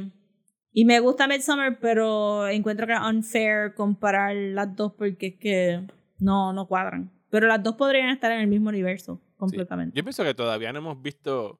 [0.72, 5.88] y me gusta Midsummer, pero encuentro que es unfair comparar las dos porque es que
[6.20, 7.12] no, no cuadran.
[7.30, 9.36] Pero las dos podrían estar en el mismo universo sí.
[9.36, 9.97] completamente.
[9.97, 11.60] Yo pienso que todavía no hemos visto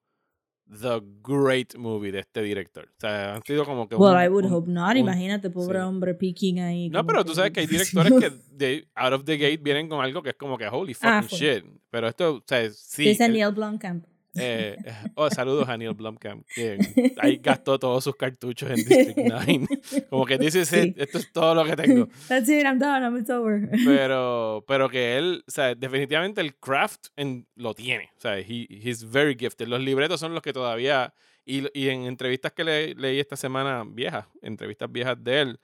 [0.80, 2.86] the great movie de este director.
[2.86, 3.96] O sea, han sido como que...
[3.96, 4.92] well, un- I would un- hope not.
[4.92, 5.84] un- Imagínate, pobre sí.
[5.86, 6.90] hombre peeking ahí.
[6.90, 10.04] No, pero tú sabes que hay directores que de out of the gate vienen con
[10.04, 11.66] algo que es como que holy fucking Ah, shit.
[11.90, 13.04] Pero esto, o sea, sí.
[13.04, 14.06] Dice el- Neil Blomkamp.
[14.36, 14.78] Eh,
[15.16, 16.78] oh, saludos a Neil Blomkamp, que
[17.20, 19.68] ahí gastó todos sus cartuchos en District 9.
[20.10, 20.94] Como que dice, Sí.
[20.98, 22.08] esto es todo lo que tengo.
[22.28, 23.70] That's it, I'm done, I'm it's over.
[23.86, 28.10] Pero, pero que él, o sea, definitivamente el craft en, lo tiene.
[28.18, 29.68] O sea, he, he's very gifted.
[29.68, 31.14] Los libretos son los que todavía,
[31.46, 35.60] y, y en entrevistas que le- leí esta semana viejas, entrevistas viejas de él,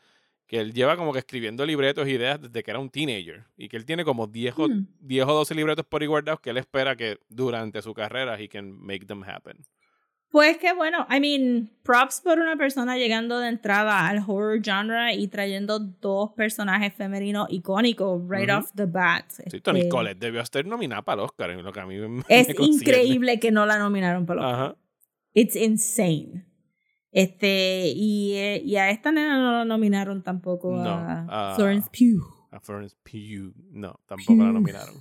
[0.48, 3.44] que él lleva como que escribiendo libretos, ideas desde que era un teenager.
[3.58, 4.68] Y que él tiene como 10 o.
[5.02, 8.48] 10 o 12 libretos por ahí guardados que él espera que durante su carrera he
[8.48, 9.58] can make them happen.
[10.30, 15.16] Pues que bueno, I mean, props por una persona llegando de entrada al horror genre
[15.16, 19.26] y trayendo dos personajes femeninos icónicos right off the bat.
[19.30, 21.96] Sí, Tony Este, Collette debió estar nominada para el Oscar, en lo que a mí
[22.08, 24.76] me Es me increíble que no la nominaron para los Ajá.
[25.34, 26.47] It's insane.
[27.22, 31.90] Este, y, eh, y a esta nena no la nominaron tampoco No, a a- Florence
[31.90, 32.22] Pugh.
[32.52, 34.54] A Florence Pugh, no, tampoco la Pugh.
[34.54, 34.96] nominaron.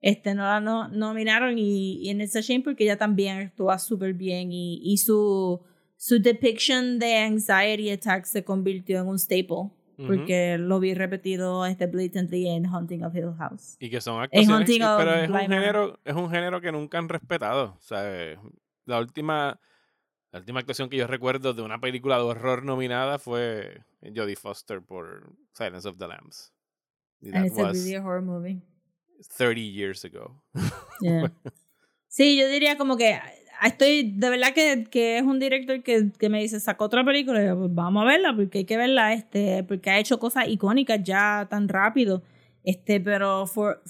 [0.00, 4.14] Este, no la no- nominaron y, y en esa shame porque ella también actúa súper
[4.14, 5.60] bien y, y su,
[5.96, 9.70] su depiction de anxiety attacks se convirtió en un staple.
[10.06, 13.76] Porque lo vi repetido este blatantly en Haunting of Hill House.
[13.80, 17.76] Y que son actuaciones, pero es un, género, es un género que nunca han respetado.
[17.80, 18.36] Sea,
[18.86, 19.60] la última,
[20.34, 24.82] la última actuación que yo recuerdo de una película de horror nominada fue Jodie Foster
[24.82, 26.52] por Silence of the Lambs.
[27.22, 28.60] And it's a really horror movie.
[29.38, 30.42] 30 years ago.
[31.00, 31.32] Yeah.
[32.08, 36.10] Sí, yo diría como que ah, estoy, de verdad que, que es un director que,
[36.18, 38.76] que me dice, sacó otra película, y yo, pues vamos a verla, porque hay que
[38.76, 42.24] verla, este, porque ha hecho cosas icónicas ya tan rápido.
[42.64, 43.82] Este, pero for,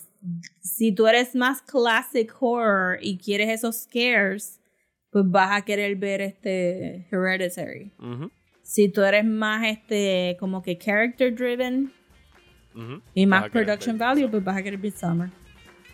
[0.60, 4.60] si tú eres más classic horror y quieres esos scares,
[5.14, 7.92] pues vas a querer ver este Hereditary.
[8.62, 11.92] Si tú eres más este como que character driven
[12.74, 13.00] ujú.
[13.14, 15.30] y Vas más querer ver production value, pues vas a querer ver Summer.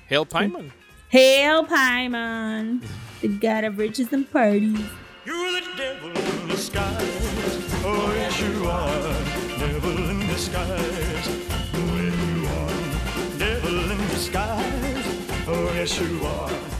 [0.09, 0.73] Hail Pyman.
[1.11, 2.81] Hail Paimon,
[3.21, 4.81] the god of riches and parties.
[5.27, 6.81] You're the devil in disguise.
[7.85, 9.15] Oh, yes, you are.
[9.59, 11.29] Devil in disguise.
[11.75, 13.39] Oh, yes, you are.
[13.39, 15.47] Devil in disguise.
[15.47, 16.80] Oh, yes, you are.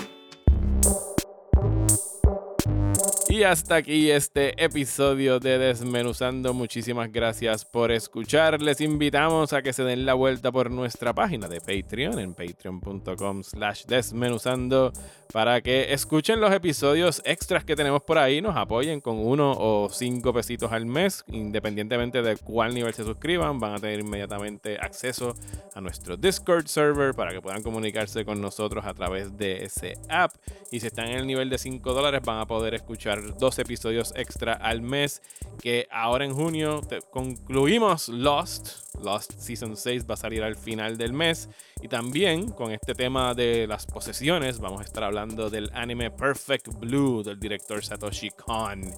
[3.31, 6.53] Y hasta aquí este episodio de Desmenuzando.
[6.53, 8.61] Muchísimas gracias por escuchar.
[8.61, 13.41] Les invitamos a que se den la vuelta por nuestra página de Patreon en patreon.com
[13.41, 14.91] slash desmenuzando
[15.31, 19.89] para que escuchen los episodios extras que tenemos por ahí, nos apoyen con uno o
[19.89, 25.33] cinco pesitos al mes, independientemente de cuál nivel se suscriban, van a tener inmediatamente acceso
[25.73, 30.33] a nuestro Discord server para que puedan comunicarse con nosotros a través de ese app.
[30.69, 34.13] Y si están en el nivel de 5 dólares, van a poder escuchar dos episodios
[34.15, 35.21] extra al mes.
[35.61, 38.95] Que ahora en junio concluimos Lost.
[39.01, 41.49] Lost Season 6 va a salir al final del mes.
[41.81, 46.67] Y también con este tema de las posesiones, vamos a estar hablando del anime Perfect
[46.79, 48.91] Blue del director Satoshi Kon.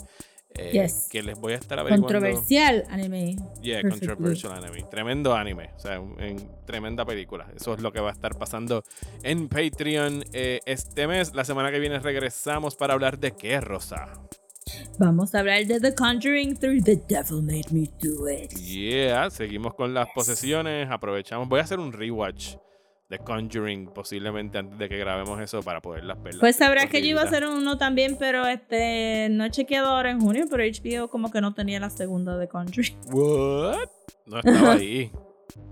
[0.58, 1.08] Eh, Yes.
[1.10, 2.08] Que les voy a estar averiguando.
[2.08, 3.36] Controversial anime.
[3.62, 4.84] Yeah, controversial anime.
[4.90, 5.72] Tremendo anime.
[5.76, 7.48] O sea, en tremenda película.
[7.56, 8.84] Eso es lo que va a estar pasando
[9.24, 11.34] en Patreon eh, este mes.
[11.34, 14.08] La semana que viene regresamos para hablar de qué, Rosa.
[14.98, 16.84] Vamos a hablar de The Conjuring 3.
[16.84, 18.52] The Devil Made Me Do It.
[18.54, 20.90] Yeah, seguimos con las posesiones.
[20.90, 21.50] Aprovechamos.
[21.50, 22.56] Voy a hacer un rewatch
[23.14, 26.34] The Conjuring posiblemente antes de que grabemos eso para poderlas ver.
[26.40, 30.10] Pues sabrás que yo iba a hacer uno también, pero este no he chequeado ahora
[30.10, 32.98] en junio, pero HBO como que no tenía la segunda de Conjuring.
[33.14, 33.88] What?
[34.26, 35.12] No estaba ahí.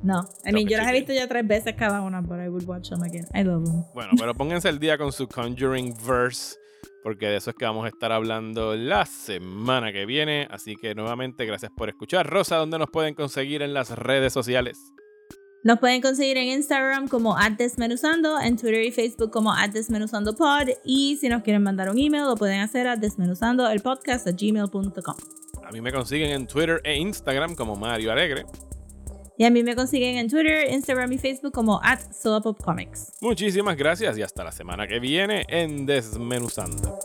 [0.04, 2.66] No, I mean, yo las he visto ya tres veces cada una, but I would
[2.66, 3.26] watch them again.
[3.34, 3.84] I love them.
[3.96, 6.56] Bueno, pero pónganse el día con su Conjuring Verse,
[7.04, 10.48] porque de eso es que vamos a estar hablando la semana que viene.
[10.52, 12.28] Así que nuevamente, gracias por escuchar.
[12.30, 14.78] Rosa, ¿dónde nos pueden conseguir en las redes sociales?
[15.64, 21.30] Nos pueden conseguir en Instagram como @desmenuzando, en Twitter y Facebook como @desmenuzandopod y si
[21.30, 25.16] nos quieren mandar un email lo pueden hacer a desmenuzandoelpodcast@gmail.com.
[25.64, 28.46] A mí me consiguen en Twitter e Instagram como Mario Alegre.
[29.38, 31.80] Y a mí me consiguen en Twitter, Instagram y Facebook como
[32.12, 33.14] @soapopcomics.
[33.22, 36.98] Muchísimas gracias y hasta la semana que viene en Desmenuzando.